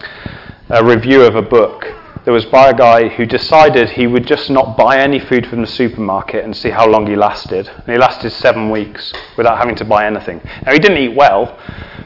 a 0.69 0.83
review 0.83 1.21
of 1.21 1.35
a 1.35 1.41
book 1.41 1.85
that 2.23 2.31
was 2.31 2.45
by 2.45 2.69
a 2.69 2.73
guy 2.73 3.07
who 3.09 3.25
decided 3.25 3.89
he 3.89 4.05
would 4.05 4.27
just 4.27 4.49
not 4.49 4.77
buy 4.77 4.99
any 4.99 5.19
food 5.19 5.47
from 5.47 5.61
the 5.61 5.67
supermarket 5.67 6.43
and 6.43 6.55
see 6.55 6.69
how 6.69 6.87
long 6.87 7.07
he 7.07 7.15
lasted. 7.15 7.67
And 7.67 7.87
he 7.87 7.97
lasted 7.97 8.29
seven 8.31 8.69
weeks 8.69 9.11
without 9.37 9.57
having 9.57 9.75
to 9.77 9.85
buy 9.85 10.05
anything. 10.05 10.39
Now, 10.65 10.73
he 10.73 10.79
didn't 10.79 10.97
eat 10.99 11.15
well, 11.15 11.57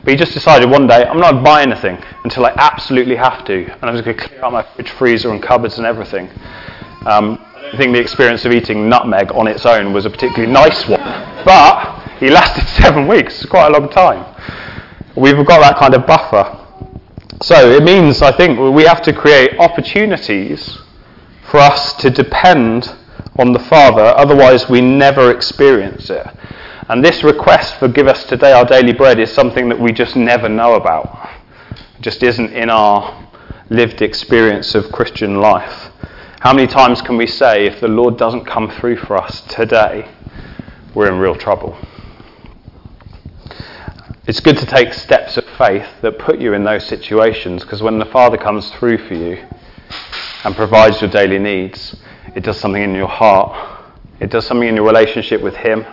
but 0.04 0.12
he 0.12 0.16
just 0.16 0.34
decided 0.34 0.70
one 0.70 0.88
day, 0.88 1.04
I'm 1.04 1.20
not 1.20 1.32
going 1.32 1.44
to 1.44 1.50
buy 1.50 1.62
anything 1.64 1.98
until 2.24 2.46
I 2.46 2.54
absolutely 2.56 3.16
have 3.18 3.44
to. 3.46 3.66
And 3.66 3.84
I 3.84 3.92
was 3.92 4.02
going 4.02 4.18
to 4.18 4.28
clear 4.28 4.44
out 4.44 4.54
my 4.54 4.64
fridge, 4.76 4.92
freezer, 4.92 5.32
and 5.32 5.44
cupboards 5.44 5.78
and 5.78 5.86
everything. 5.86 6.30
Um, 7.06 7.45
think 7.78 7.94
the 7.94 8.00
experience 8.00 8.46
of 8.46 8.52
eating 8.52 8.90
nutmeg 8.90 9.32
on 9.32 9.48
its 9.48 9.66
own 9.66 9.94
was 9.94 10.06
a 10.06 10.10
particularly 10.10 10.52
nice 10.52 10.88
one, 10.88 11.02
but 11.46 12.02
he 12.20 12.30
lasted 12.30 12.68
seven 12.82 13.08
weeks, 13.08 13.42
it's 13.42 13.50
quite 13.50 13.68
a 13.68 13.80
long 13.80 13.90
time. 13.90 14.26
We've 15.16 15.36
got 15.46 15.62
that 15.62 15.78
kind 15.78 15.94
of 15.94 16.06
buffer. 16.06 16.62
So 17.42 17.72
it 17.72 17.84
means, 17.84 18.22
I 18.22 18.32
think, 18.32 18.60
we 18.60 18.84
have 18.84 19.02
to 19.04 19.14
create 19.14 19.58
opportunities 19.60 20.78
for 21.50 21.58
us 21.58 21.94
to 22.02 22.10
depend 22.10 22.94
on 23.38 23.52
the 23.52 23.60
Father, 23.60 24.02
otherwise, 24.02 24.70
we 24.70 24.82
never 24.82 25.32
experience 25.32 26.10
it. 26.10 26.26
And 26.88 27.04
this 27.04 27.24
request 27.24 27.76
for 27.80 27.88
give 27.88 28.08
us 28.08 28.26
today 28.26 28.52
our 28.54 28.66
daily 28.66 28.94
bread 28.94 29.20
is 29.20 29.32
something 29.32 29.70
that 29.70 29.80
we 29.80 29.92
just 29.92 30.16
never 30.16 30.48
know 30.48 30.76
about. 30.76 31.30
It 31.72 32.02
just 32.02 32.24
isn't 32.24 32.54
in 32.54 32.70
our 32.70 33.28
lived 33.70 34.02
experience 34.02 34.76
of 34.76 34.92
Christian 34.92 35.42
life. 35.42 35.92
How 36.42 36.54
many 36.54 36.68
times 36.68 37.02
can 37.02 37.16
we 37.16 37.28
say, 37.28 37.66
if 37.66 37.80
the 37.80 37.88
Lord 37.88 38.18
doesn't 38.18 38.46
come 38.46 38.70
through 38.70 38.98
for 38.98 39.16
us 39.18 39.42
today, 39.42 40.08
we're 40.94 41.12
in 41.12 41.18
real 41.18 41.34
trouble? 41.34 41.78
It's 44.28 44.42
good 44.42 44.58
to 44.58 44.66
take 44.66 44.94
steps 44.94 45.38
of 45.38 45.46
faith 45.58 45.88
that 46.02 46.20
put 46.20 46.40
you 46.40 46.54
in 46.54 46.64
those 46.64 46.86
situations 46.86 47.64
because 47.64 47.82
when 47.82 48.00
the 48.00 48.06
Father 48.06 48.38
comes 48.38 48.70
through 48.72 49.08
for 49.08 49.14
you 49.14 49.48
and 50.44 50.56
provides 50.56 51.00
your 51.02 51.10
daily 51.10 51.40
needs, 51.40 51.96
it 52.36 52.44
does 52.44 52.60
something 52.60 52.84
in 52.84 52.94
your 52.94 53.08
heart. 53.08 53.88
It 54.20 54.30
does 54.30 54.46
something 54.46 54.68
in 54.68 54.76
your 54.76 54.86
relationship 54.86 55.42
with 55.42 55.56
Him. 55.56 55.86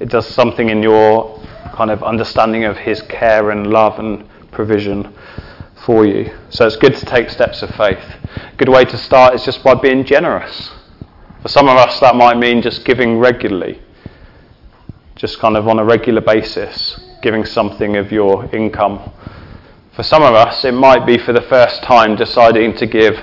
It 0.00 0.08
does 0.08 0.26
something 0.26 0.68
in 0.68 0.82
your 0.82 1.40
kind 1.74 1.92
of 1.92 2.02
understanding 2.02 2.64
of 2.64 2.76
His 2.76 3.02
care 3.02 3.50
and 3.50 3.68
love 3.68 4.00
and 4.00 4.28
provision 4.50 5.14
for 5.90 6.06
you. 6.06 6.32
So 6.50 6.68
it's 6.68 6.76
good 6.76 6.94
to 6.94 7.04
take 7.04 7.30
steps 7.30 7.62
of 7.62 7.70
faith. 7.70 7.98
A 7.98 8.54
good 8.56 8.68
way 8.68 8.84
to 8.84 8.96
start 8.96 9.34
is 9.34 9.44
just 9.44 9.64
by 9.64 9.74
being 9.74 10.04
generous. 10.04 10.70
For 11.42 11.48
some 11.48 11.68
of 11.68 11.76
us, 11.76 11.98
that 11.98 12.14
might 12.14 12.36
mean 12.38 12.62
just 12.62 12.84
giving 12.84 13.18
regularly, 13.18 13.82
just 15.16 15.40
kind 15.40 15.56
of 15.56 15.66
on 15.66 15.80
a 15.80 15.84
regular 15.84 16.20
basis, 16.20 17.00
giving 17.22 17.44
something 17.44 17.96
of 17.96 18.12
your 18.12 18.48
income. 18.54 19.12
For 19.96 20.04
some 20.04 20.22
of 20.22 20.32
us, 20.32 20.64
it 20.64 20.74
might 20.74 21.06
be 21.06 21.18
for 21.18 21.32
the 21.32 21.42
first 21.42 21.82
time 21.82 22.14
deciding 22.14 22.76
to 22.76 22.86
give 22.86 23.16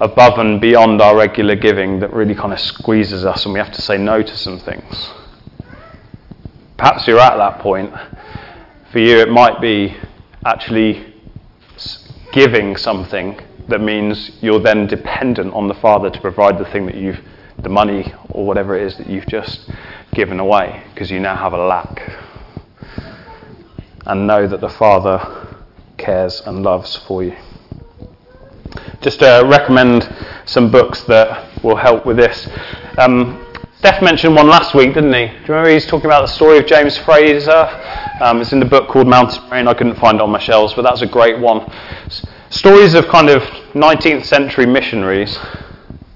above 0.00 0.38
and 0.38 0.58
beyond 0.58 1.02
our 1.02 1.18
regular 1.18 1.54
giving 1.54 2.00
that 2.00 2.14
really 2.14 2.34
kind 2.34 2.54
of 2.54 2.60
squeezes 2.60 3.26
us 3.26 3.44
and 3.44 3.52
we 3.52 3.60
have 3.60 3.72
to 3.74 3.82
say 3.82 3.98
no 3.98 4.22
to 4.22 4.36
some 4.38 4.58
things. 4.58 5.10
Perhaps 6.78 7.06
you're 7.06 7.20
at 7.20 7.36
that 7.36 7.58
point. 7.58 7.92
For 8.90 9.00
you, 9.00 9.18
it 9.18 9.28
might 9.28 9.60
be 9.60 9.94
actually 10.46 11.05
giving 12.32 12.76
something 12.76 13.40
that 13.68 13.80
means 13.80 14.30
you're 14.40 14.60
then 14.60 14.86
dependent 14.86 15.52
on 15.52 15.68
the 15.68 15.74
Father 15.74 16.10
to 16.10 16.20
provide 16.20 16.58
the 16.58 16.64
thing 16.66 16.86
that 16.86 16.94
you've, 16.94 17.20
the 17.58 17.68
money 17.68 18.12
or 18.30 18.46
whatever 18.46 18.76
it 18.76 18.86
is 18.86 18.96
that 18.98 19.08
you've 19.08 19.26
just 19.26 19.70
given 20.12 20.38
away, 20.38 20.82
because 20.92 21.10
you 21.10 21.18
now 21.18 21.36
have 21.36 21.52
a 21.52 21.58
lack. 21.58 22.00
And 24.06 24.26
know 24.26 24.46
that 24.46 24.60
the 24.60 24.68
Father 24.68 25.58
cares 25.98 26.40
and 26.42 26.62
loves 26.62 26.96
for 26.96 27.24
you. 27.24 27.36
Just 29.00 29.18
to 29.20 29.46
recommend 29.50 30.08
some 30.44 30.70
books 30.70 31.02
that 31.04 31.62
will 31.64 31.76
help 31.76 32.06
with 32.06 32.16
this. 32.16 32.48
Um, 32.98 33.45
Steph 33.78 34.00
mentioned 34.00 34.34
one 34.34 34.48
last 34.48 34.74
week, 34.74 34.94
didn't 34.94 35.12
he? 35.12 35.26
Do 35.26 35.32
you 35.32 35.38
remember 35.48 35.68
he's 35.68 35.86
talking 35.86 36.06
about 36.06 36.22
the 36.22 36.32
story 36.32 36.56
of 36.56 36.66
James 36.66 36.96
Fraser? 36.96 37.68
Um, 38.22 38.40
it's 38.40 38.52
in 38.52 38.58
the 38.58 38.64
book 38.64 38.88
called 38.88 39.06
Mountain 39.06 39.50
Rain. 39.50 39.68
I 39.68 39.74
couldn't 39.74 39.96
find 39.96 40.16
it 40.16 40.22
on 40.22 40.30
my 40.30 40.38
shelves, 40.38 40.72
but 40.72 40.80
that's 40.80 41.02
a 41.02 41.06
great 41.06 41.38
one. 41.38 41.70
Stories 42.48 42.94
of 42.94 43.06
kind 43.08 43.28
of 43.28 43.42
19th 43.74 44.24
century 44.24 44.64
missionaries, 44.64 45.36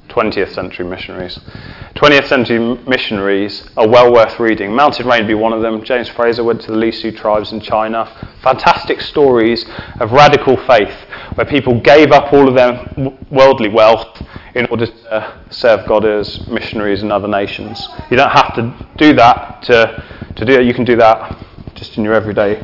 20th 0.09 0.55
century 0.55 0.87
missionaries. 0.87 1.39
20th 1.97 2.29
century 2.29 2.59
missionaries 2.89 3.69
are 3.77 3.87
well 3.87 4.11
worth 4.11 4.41
reading. 4.41 4.75
Mountain 4.75 5.07
Rain 5.07 5.21
would 5.25 5.29
be 5.29 5.35
one 5.35 5.53
of 5.53 5.61
them. 5.61 5.85
James 5.85 6.09
Fraser 6.09 6.43
went 6.43 6.63
to 6.63 6.71
the 6.71 6.79
Lisu 6.79 7.15
tribes 7.15 7.53
in 7.53 7.61
China. 7.61 8.07
Fantastic 8.43 9.03
stories 9.03 9.67
of 10.01 10.13
radical 10.13 10.57
faith 10.67 10.95
where 11.35 11.47
people 11.47 11.79
gave 11.79 12.11
up 12.11 12.33
all 12.33 12.49
of 12.49 12.55
their 12.55 13.15
worldly 13.31 13.69
wealth 13.69 14.23
in 14.55 14.67
order 14.67 14.87
to 14.87 15.35
serve 15.51 15.87
God 15.87 16.05
as 16.05 16.47
missionaries 16.49 17.03
in 17.03 17.13
other 17.13 17.29
nations. 17.29 17.89
You 18.11 18.17
don't 18.17 18.31
have 18.31 18.55
to 18.57 18.89
do 18.97 19.15
that 19.15 19.63
to, 19.65 20.05
to 20.37 20.45
do 20.45 20.53
it. 20.55 20.65
You 20.65 20.75
can 20.75 20.85
do 20.85 20.97
that 20.97 21.39
just 21.75 21.97
in 21.97 22.05
your 22.05 22.15
everyday 22.15 22.63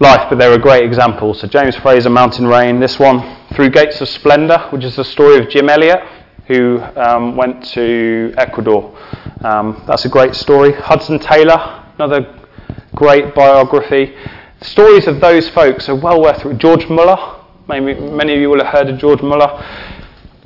life, 0.00 0.26
but 0.28 0.38
they're 0.38 0.52
a 0.52 0.58
great 0.58 0.84
example. 0.84 1.34
So 1.34 1.46
James 1.46 1.76
Fraser, 1.76 2.10
Mountain 2.10 2.46
Rain. 2.46 2.80
This 2.80 2.98
one, 2.98 3.36
Through 3.54 3.70
Gates 3.70 4.00
of 4.00 4.08
Splendor, 4.08 4.58
which 4.70 4.84
is 4.84 4.96
the 4.96 5.04
story 5.04 5.38
of 5.38 5.48
Jim 5.48 5.68
Elliot, 5.68 6.00
who 6.46 6.80
um, 6.96 7.36
went 7.36 7.64
to 7.72 8.34
Ecuador. 8.36 8.96
Um, 9.42 9.82
that's 9.86 10.04
a 10.04 10.08
great 10.08 10.34
story. 10.34 10.72
Hudson 10.72 11.18
Taylor, 11.18 11.84
another 11.98 12.48
great 12.94 13.34
biography. 13.34 14.14
The 14.60 14.64
Stories 14.64 15.06
of 15.06 15.20
those 15.20 15.48
folks 15.50 15.88
are 15.88 15.94
well 15.94 16.20
worth 16.22 16.44
it. 16.44 16.58
George 16.58 16.88
Muller, 16.88 17.40
maybe 17.68 17.98
many 17.98 18.34
of 18.34 18.40
you 18.40 18.50
will 18.50 18.62
have 18.62 18.72
heard 18.72 18.88
of 18.88 18.98
George 18.98 19.22
Muller 19.22 19.48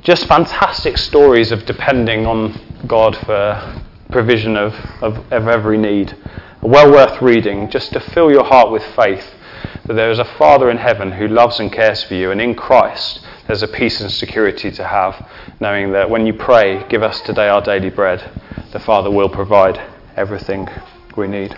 just 0.07 0.25
fantastic 0.25 0.97
stories 0.97 1.51
of 1.51 1.65
depending 1.65 2.25
on 2.25 2.57
God 2.87 3.13
for 3.25 3.83
provision 4.09 4.55
of, 4.55 4.73
of, 5.01 5.17
of 5.33 5.49
every 5.49 5.77
need. 5.77 6.15
Well 6.61 6.89
worth 6.89 7.21
reading, 7.21 7.69
just 7.69 7.91
to 7.91 7.99
fill 7.99 8.31
your 8.31 8.45
heart 8.45 8.71
with 8.71 8.85
faith 8.95 9.25
that 9.85 9.95
there 9.95 10.09
is 10.09 10.19
a 10.19 10.23
Father 10.23 10.69
in 10.71 10.77
heaven 10.77 11.11
who 11.11 11.27
loves 11.27 11.59
and 11.59 11.69
cares 11.69 12.05
for 12.05 12.13
you, 12.13 12.31
and 12.31 12.39
in 12.39 12.55
Christ 12.55 13.19
there's 13.47 13.63
a 13.63 13.67
peace 13.67 13.99
and 13.99 14.09
security 14.09 14.71
to 14.71 14.85
have, 14.85 15.27
knowing 15.59 15.91
that 15.91 16.09
when 16.09 16.25
you 16.25 16.33
pray, 16.33 16.87
give 16.87 17.03
us 17.03 17.19
today 17.19 17.49
our 17.49 17.61
daily 17.61 17.89
bread, 17.89 18.31
the 18.71 18.79
Father 18.79 19.11
will 19.11 19.27
provide 19.27 19.77
everything 20.15 20.69
we 21.17 21.27
need. 21.27 21.53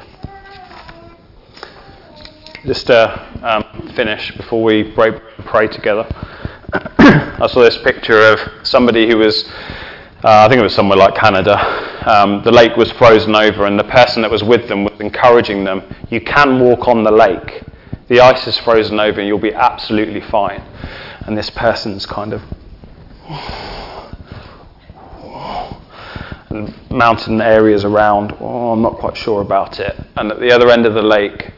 Just 2.65 2.87
to 2.87 3.29
um, 3.43 3.91
finish 3.95 4.35
before 4.35 4.63
we 4.63 4.91
pray 4.91 5.67
together. 5.67 6.07
I 7.41 7.47
saw 7.47 7.61
this 7.61 7.77
picture 7.77 8.19
of 8.19 8.39
somebody 8.67 9.07
who 9.07 9.17
was, 9.17 9.45
uh, 10.25 10.43
I 10.43 10.49
think 10.49 10.59
it 10.59 10.63
was 10.63 10.75
somewhere 10.75 10.97
like 10.97 11.15
Canada. 11.15 11.57
Um, 12.05 12.43
the 12.43 12.51
lake 12.51 12.75
was 12.75 12.91
frozen 12.91 13.33
over, 13.33 13.65
and 13.65 13.79
the 13.79 13.85
person 13.85 14.21
that 14.23 14.31
was 14.31 14.43
with 14.43 14.67
them 14.67 14.83
was 14.83 14.99
encouraging 14.99 15.63
them 15.63 15.81
you 16.09 16.19
can 16.19 16.59
walk 16.59 16.89
on 16.89 17.03
the 17.03 17.11
lake. 17.11 17.63
The 18.09 18.19
ice 18.19 18.45
is 18.45 18.57
frozen 18.57 18.99
over, 18.99 19.19
and 19.19 19.27
you'll 19.27 19.39
be 19.39 19.53
absolutely 19.53 20.19
fine. 20.19 20.61
And 21.21 21.37
this 21.37 21.49
person's 21.49 22.05
kind 22.05 22.33
of. 22.33 22.41
And 26.49 26.73
mountain 26.89 27.39
areas 27.39 27.85
around. 27.85 28.35
Oh, 28.41 28.71
I'm 28.71 28.81
not 28.81 28.95
quite 28.95 29.15
sure 29.15 29.41
about 29.41 29.79
it. 29.79 29.95
And 30.17 30.31
at 30.31 30.39
the 30.39 30.51
other 30.51 30.69
end 30.71 30.85
of 30.85 30.93
the 30.93 31.03
lake, 31.03 31.51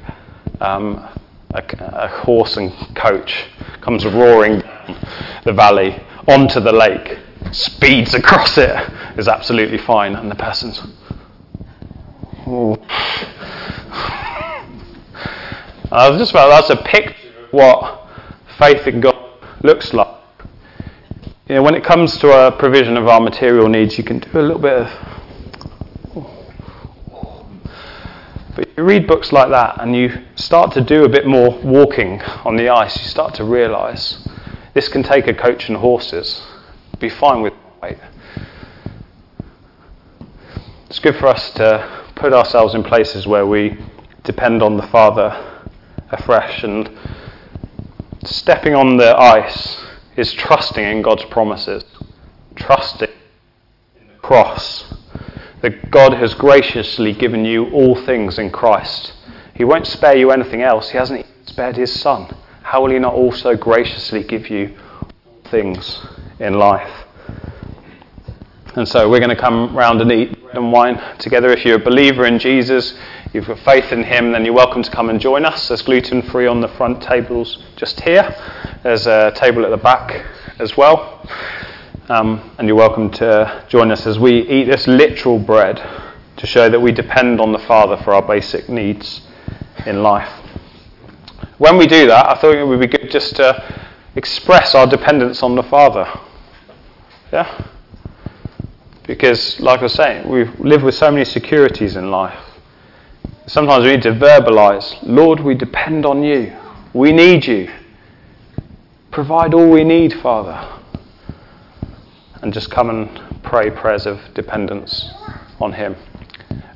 um, 0.59 1.07
a, 1.53 1.63
a 1.79 2.07
horse 2.07 2.57
and 2.57 2.71
coach 2.95 3.45
comes 3.81 4.05
roaring 4.05 4.59
down 4.59 4.97
the 5.43 5.53
valley 5.53 6.01
onto 6.27 6.59
the 6.59 6.71
lake, 6.71 7.17
speeds 7.51 8.13
across 8.13 8.57
it, 8.57 8.69
is 9.17 9.27
absolutely 9.27 9.77
fine, 9.77 10.15
and 10.15 10.29
the 10.29 10.35
person's. 10.35 10.81
Oh. 12.47 12.77
I 15.91 16.09
was 16.09 16.19
just 16.19 16.31
about 16.31 16.47
that's 16.47 16.69
a 16.69 16.83
picture 16.83 17.43
of 17.43 17.51
what 17.51 18.07
faith 18.57 18.87
in 18.87 19.01
God 19.01 19.15
looks 19.63 19.93
like. 19.93 20.17
You 21.47 21.55
know, 21.55 21.63
when 21.63 21.75
it 21.75 21.83
comes 21.83 22.17
to 22.19 22.47
a 22.47 22.51
provision 22.51 22.95
of 22.95 23.07
our 23.07 23.19
material 23.19 23.67
needs, 23.67 23.97
you 23.97 24.03
can 24.03 24.19
do 24.19 24.39
a 24.39 24.41
little 24.41 24.61
bit 24.61 24.73
of. 24.73 24.87
But 28.55 28.69
you 28.75 28.83
read 28.83 29.07
books 29.07 29.31
like 29.31 29.49
that 29.49 29.77
and 29.79 29.95
you 29.95 30.25
start 30.35 30.73
to 30.73 30.81
do 30.81 31.05
a 31.05 31.09
bit 31.09 31.25
more 31.25 31.57
walking 31.61 32.21
on 32.43 32.57
the 32.57 32.69
ice, 32.69 32.97
you 32.97 33.05
start 33.05 33.33
to 33.35 33.43
realise 33.43 34.27
this 34.73 34.87
can 34.87 35.03
take 35.03 35.27
a 35.27 35.33
coach 35.33 35.67
and 35.67 35.77
horses. 35.77 36.41
Be 36.99 37.09
fine 37.09 37.41
with 37.41 37.53
weight. 37.81 37.97
It's 40.89 40.99
good 40.99 41.15
for 41.15 41.27
us 41.27 41.51
to 41.51 42.05
put 42.15 42.33
ourselves 42.33 42.73
in 42.73 42.83
places 42.83 43.27
where 43.27 43.45
we 43.45 43.77
depend 44.23 44.61
on 44.61 44.77
the 44.77 44.87
Father 44.87 45.65
afresh 46.09 46.63
and 46.63 46.89
stepping 48.23 48.75
on 48.75 48.97
the 48.97 49.17
ice 49.17 49.81
is 50.15 50.33
trusting 50.33 50.83
in 50.83 51.01
God's 51.01 51.25
promises, 51.25 51.83
trusting 52.55 53.09
in 53.99 54.07
the 54.07 54.19
cross, 54.21 54.93
that 55.61 55.91
God 55.91 56.13
has 56.13 56.33
graciously 56.33 57.13
given 57.13 57.45
you 57.45 57.69
all 57.71 57.95
things 58.05 58.39
in 58.39 58.49
Christ. 58.51 59.13
He 59.53 59.63
won't 59.63 59.85
spare 59.85 60.17
you 60.17 60.31
anything 60.31 60.61
else. 60.61 60.89
He 60.89 60.97
hasn't 60.97 61.25
spared 61.45 61.75
his 61.75 61.93
Son. 62.01 62.35
How 62.63 62.81
will 62.81 62.91
He 62.91 62.99
not 62.99 63.13
also 63.13 63.55
graciously 63.55 64.23
give 64.23 64.49
you 64.49 64.77
things 65.45 65.99
in 66.39 66.53
life? 66.53 67.05
And 68.75 68.87
so 68.87 69.09
we're 69.09 69.19
going 69.19 69.35
to 69.35 69.35
come 69.35 69.75
round 69.75 69.99
and 69.99 70.09
eat 70.11 70.41
bread 70.41 70.55
and 70.55 70.71
wine 70.71 71.01
together. 71.17 71.49
If 71.49 71.65
you're 71.65 71.75
a 71.75 71.83
believer 71.83 72.25
in 72.25 72.39
Jesus, 72.39 72.97
you've 73.33 73.47
got 73.47 73.59
faith 73.59 73.91
in 73.91 74.03
Him, 74.03 74.31
then 74.31 74.45
you're 74.45 74.53
welcome 74.53 74.83
to 74.83 74.91
come 74.91 75.09
and 75.09 75.19
join 75.19 75.43
us. 75.43 75.67
There's 75.67 75.81
gluten 75.81 76.21
free 76.21 76.47
on 76.47 76.61
the 76.61 76.69
front 76.69 77.01
tables 77.03 77.61
just 77.75 77.99
here. 77.99 78.33
There's 78.83 79.07
a 79.07 79.33
table 79.35 79.65
at 79.65 79.71
the 79.71 79.77
back 79.77 80.25
as 80.59 80.77
well. 80.77 81.27
Um, 82.11 82.51
and 82.57 82.67
you're 82.67 82.75
welcome 82.75 83.09
to 83.11 83.63
join 83.69 83.89
us 83.89 84.05
as 84.05 84.19
we 84.19 84.41
eat 84.49 84.65
this 84.65 84.85
literal 84.85 85.39
bread 85.39 85.77
to 86.35 86.45
show 86.45 86.69
that 86.69 86.77
we 86.77 86.91
depend 86.91 87.39
on 87.39 87.53
the 87.53 87.59
Father 87.59 87.95
for 88.03 88.13
our 88.13 88.21
basic 88.21 88.67
needs 88.67 89.21
in 89.85 90.03
life. 90.03 90.29
When 91.57 91.77
we 91.77 91.87
do 91.87 92.07
that, 92.07 92.27
I 92.29 92.35
thought 92.35 92.55
it 92.55 92.67
would 92.67 92.81
be 92.81 92.87
good 92.87 93.09
just 93.09 93.37
to 93.37 93.63
express 94.17 94.75
our 94.75 94.87
dependence 94.87 95.41
on 95.41 95.55
the 95.55 95.63
Father. 95.63 96.05
Yeah? 97.31 97.69
Because, 99.07 99.57
like 99.61 99.79
I 99.79 99.83
was 99.83 99.93
saying, 99.93 100.29
we 100.29 100.43
live 100.59 100.83
with 100.83 100.95
so 100.95 101.11
many 101.11 101.23
securities 101.23 101.95
in 101.95 102.11
life. 102.11 102.59
Sometimes 103.47 103.85
we 103.85 103.91
need 103.91 104.01
to 104.01 104.11
verbalize 104.11 104.97
Lord, 105.01 105.39
we 105.39 105.55
depend 105.55 106.05
on 106.05 106.23
you. 106.25 106.53
We 106.93 107.13
need 107.13 107.45
you. 107.45 107.71
Provide 109.11 109.53
all 109.53 109.71
we 109.71 109.85
need, 109.85 110.11
Father. 110.15 110.80
And 112.41 112.53
just 112.53 112.71
come 112.71 112.89
and 112.89 113.43
pray 113.43 113.69
prayers 113.69 114.05
of 114.05 114.19
dependence 114.33 115.09
on 115.59 115.73
Him. 115.73 115.95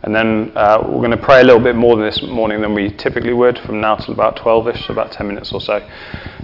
And 0.03 0.13
then 0.15 0.51
uh, 0.55 0.83
we're 0.83 0.99
going 0.99 1.09
to 1.11 1.17
pray 1.17 1.41
a 1.41 1.43
little 1.43 1.59
bit 1.59 1.75
more 1.75 1.97
this 1.97 2.21
morning 2.21 2.61
than 2.61 2.75
we 2.75 2.91
typically 2.91 3.33
would 3.33 3.57
from 3.59 3.81
now 3.81 3.95
till 3.95 4.13
about 4.13 4.35
12 4.37 4.67
ish, 4.67 4.85
so 4.85 4.93
about 4.93 5.11
10 5.11 5.27
minutes 5.27 5.51
or 5.51 5.59
so. 5.59 5.83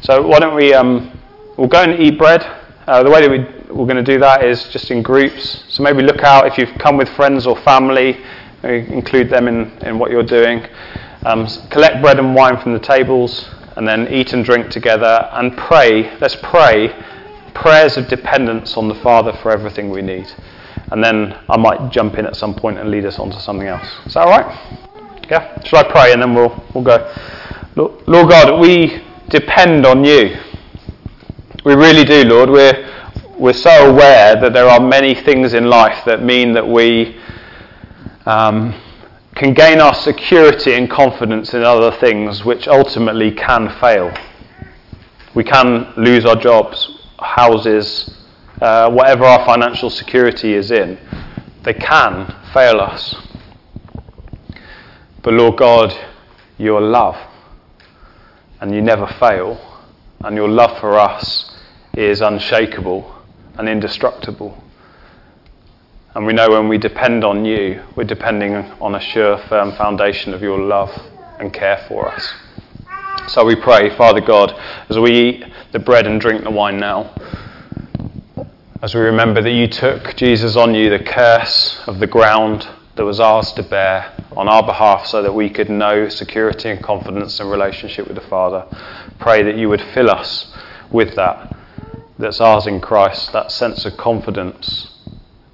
So 0.01 0.25
why 0.25 0.39
don't 0.39 0.55
we, 0.55 0.73
um, 0.73 1.19
we'll 1.57 1.67
go 1.67 1.83
and 1.83 2.01
eat 2.01 2.17
bread. 2.17 2.41
Uh, 2.87 3.03
the 3.03 3.11
way 3.11 3.21
that 3.21 3.29
we, 3.29 3.39
we're 3.71 3.85
going 3.85 4.03
to 4.03 4.13
do 4.13 4.19
that 4.19 4.43
is 4.43 4.67
just 4.69 4.89
in 4.89 5.03
groups. 5.03 5.63
So 5.69 5.83
maybe 5.83 6.01
look 6.01 6.23
out 6.23 6.47
if 6.47 6.57
you've 6.57 6.75
come 6.79 6.97
with 6.97 7.09
friends 7.09 7.45
or 7.45 7.55
family, 7.61 8.17
include 8.63 9.29
them 9.29 9.47
in, 9.47 9.69
in 9.83 9.99
what 9.99 10.09
you're 10.09 10.23
doing. 10.23 10.65
Um, 11.23 11.45
collect 11.69 12.01
bread 12.01 12.17
and 12.17 12.33
wine 12.33 12.59
from 12.59 12.73
the 12.73 12.79
tables 12.79 13.47
and 13.77 13.87
then 13.87 14.11
eat 14.11 14.33
and 14.33 14.43
drink 14.43 14.71
together 14.71 15.29
and 15.33 15.55
pray. 15.55 16.17
Let's 16.19 16.35
pray 16.41 16.87
prayers 17.53 17.97
of 17.97 18.07
dependence 18.07 18.77
on 18.77 18.87
the 18.87 18.95
Father 18.95 19.33
for 19.41 19.51
everything 19.51 19.89
we 19.89 20.01
need. 20.01 20.31
And 20.91 21.03
then 21.03 21.37
I 21.49 21.57
might 21.57 21.91
jump 21.91 22.17
in 22.17 22.25
at 22.25 22.35
some 22.35 22.53
point 22.53 22.77
and 22.77 22.91
lead 22.91 23.05
us 23.05 23.17
on 23.19 23.29
to 23.31 23.39
something 23.39 23.67
else. 23.67 23.87
Is 24.05 24.13
that 24.13 24.27
all 24.27 24.31
right? 24.31 24.81
Yeah? 25.29 25.61
Shall 25.63 25.79
I 25.79 25.91
pray 25.91 26.13
and 26.13 26.21
then 26.21 26.35
we'll, 26.35 26.61
we'll 26.73 26.83
go? 26.83 27.13
Lord 27.75 28.29
God, 28.29 28.59
we 28.59 29.01
depend 29.29 29.85
on 29.85 30.03
you. 30.03 30.37
We 31.63 31.75
really 31.75 32.03
do, 32.03 32.23
Lord. 32.25 32.49
We're, 32.49 33.09
we're 33.37 33.53
so 33.53 33.91
aware 33.91 34.35
that 34.35 34.51
there 34.51 34.67
are 34.67 34.79
many 34.79 35.15
things 35.15 35.53
in 35.53 35.67
life 35.67 36.03
that 36.05 36.21
mean 36.21 36.53
that 36.53 36.67
we 36.67 37.17
um, 38.25 38.73
can 39.35 39.53
gain 39.53 39.79
our 39.79 39.93
security 39.93 40.73
and 40.73 40.89
confidence 40.89 41.53
in 41.53 41.63
other 41.63 41.91
things 41.97 42.43
which 42.43 42.67
ultimately 42.67 43.31
can 43.31 43.69
fail. 43.79 44.13
We 45.33 45.45
can 45.45 45.93
lose 45.95 46.25
our 46.25 46.35
jobs, 46.35 47.00
houses, 47.21 48.09
uh, 48.61 48.91
whatever 48.91 49.25
our 49.25 49.45
financial 49.45 49.89
security 49.89 50.53
is 50.53 50.71
in. 50.71 50.97
They 51.63 51.73
can 51.73 52.33
fail 52.53 52.79
us. 52.79 53.15
But 55.21 55.33
Lord 55.33 55.57
God, 55.57 55.93
your 56.57 56.81
love, 56.81 57.15
and 58.59 58.73
you 58.73 58.81
never 58.81 59.07
fail, 59.19 59.59
and 60.21 60.35
your 60.35 60.49
love 60.49 60.79
for 60.79 60.99
us 60.99 61.55
is 61.95 62.21
unshakable 62.21 63.15
and 63.57 63.69
indestructible. 63.69 64.61
And 66.13 66.25
we 66.25 66.33
know 66.33 66.49
when 66.49 66.67
we 66.67 66.77
depend 66.77 67.23
on 67.23 67.45
you, 67.45 67.83
we're 67.95 68.03
depending 68.03 68.55
on 68.55 68.95
a 68.95 68.99
sure, 68.99 69.37
firm 69.47 69.71
foundation 69.75 70.33
of 70.33 70.41
your 70.41 70.59
love 70.59 70.91
and 71.39 71.53
care 71.53 71.85
for 71.87 72.09
us. 72.09 72.33
So 73.27 73.45
we 73.45 73.55
pray, 73.55 73.95
Father 73.95 74.21
God, 74.21 74.53
as 74.89 74.99
we 74.99 75.11
eat 75.11 75.45
the 75.71 75.79
bread 75.79 76.05
and 76.05 76.19
drink 76.19 76.43
the 76.43 76.51
wine 76.51 76.77
now, 76.77 77.15
as 78.81 78.93
we 78.93 79.01
remember 79.01 79.41
that 79.41 79.51
you 79.51 79.67
took, 79.67 80.15
Jesus, 80.15 80.55
on 80.55 80.73
you 80.73 80.89
the 80.89 81.03
curse 81.03 81.81
of 81.87 81.99
the 81.99 82.07
ground 82.07 82.67
that 82.95 83.05
was 83.05 83.19
ours 83.19 83.53
to 83.53 83.63
bear 83.63 84.13
on 84.35 84.49
our 84.49 84.63
behalf 84.63 85.05
so 85.05 85.21
that 85.21 85.33
we 85.33 85.49
could 85.49 85.69
know 85.69 86.09
security 86.09 86.69
and 86.69 86.83
confidence 86.83 87.39
and 87.39 87.49
relationship 87.49 88.07
with 88.07 88.15
the 88.15 88.27
Father. 88.27 88.65
Pray 89.19 89.43
that 89.43 89.55
you 89.55 89.69
would 89.69 89.81
fill 89.93 90.09
us 90.09 90.53
with 90.91 91.15
that, 91.15 91.55
that's 92.17 92.41
ours 92.41 92.67
in 92.67 92.81
Christ, 92.81 93.31
that 93.33 93.51
sense 93.51 93.85
of 93.85 93.97
confidence 93.97 94.99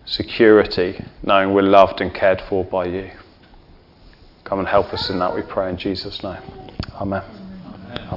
security, 0.05 1.03
knowing 1.21 1.53
we're 1.53 1.61
loved 1.61 2.01
and 2.01 2.13
cared 2.13 2.41
for 2.49 2.63
by 2.63 2.85
you. 2.85 3.11
Come 4.45 4.59
and 4.59 4.67
help 4.67 4.93
us 4.93 5.09
in 5.09 5.19
that, 5.19 5.35
we 5.35 5.41
pray 5.41 5.69
in 5.69 5.77
Jesus' 5.77 6.23
name. 6.23 6.41
Amen. 6.95 7.46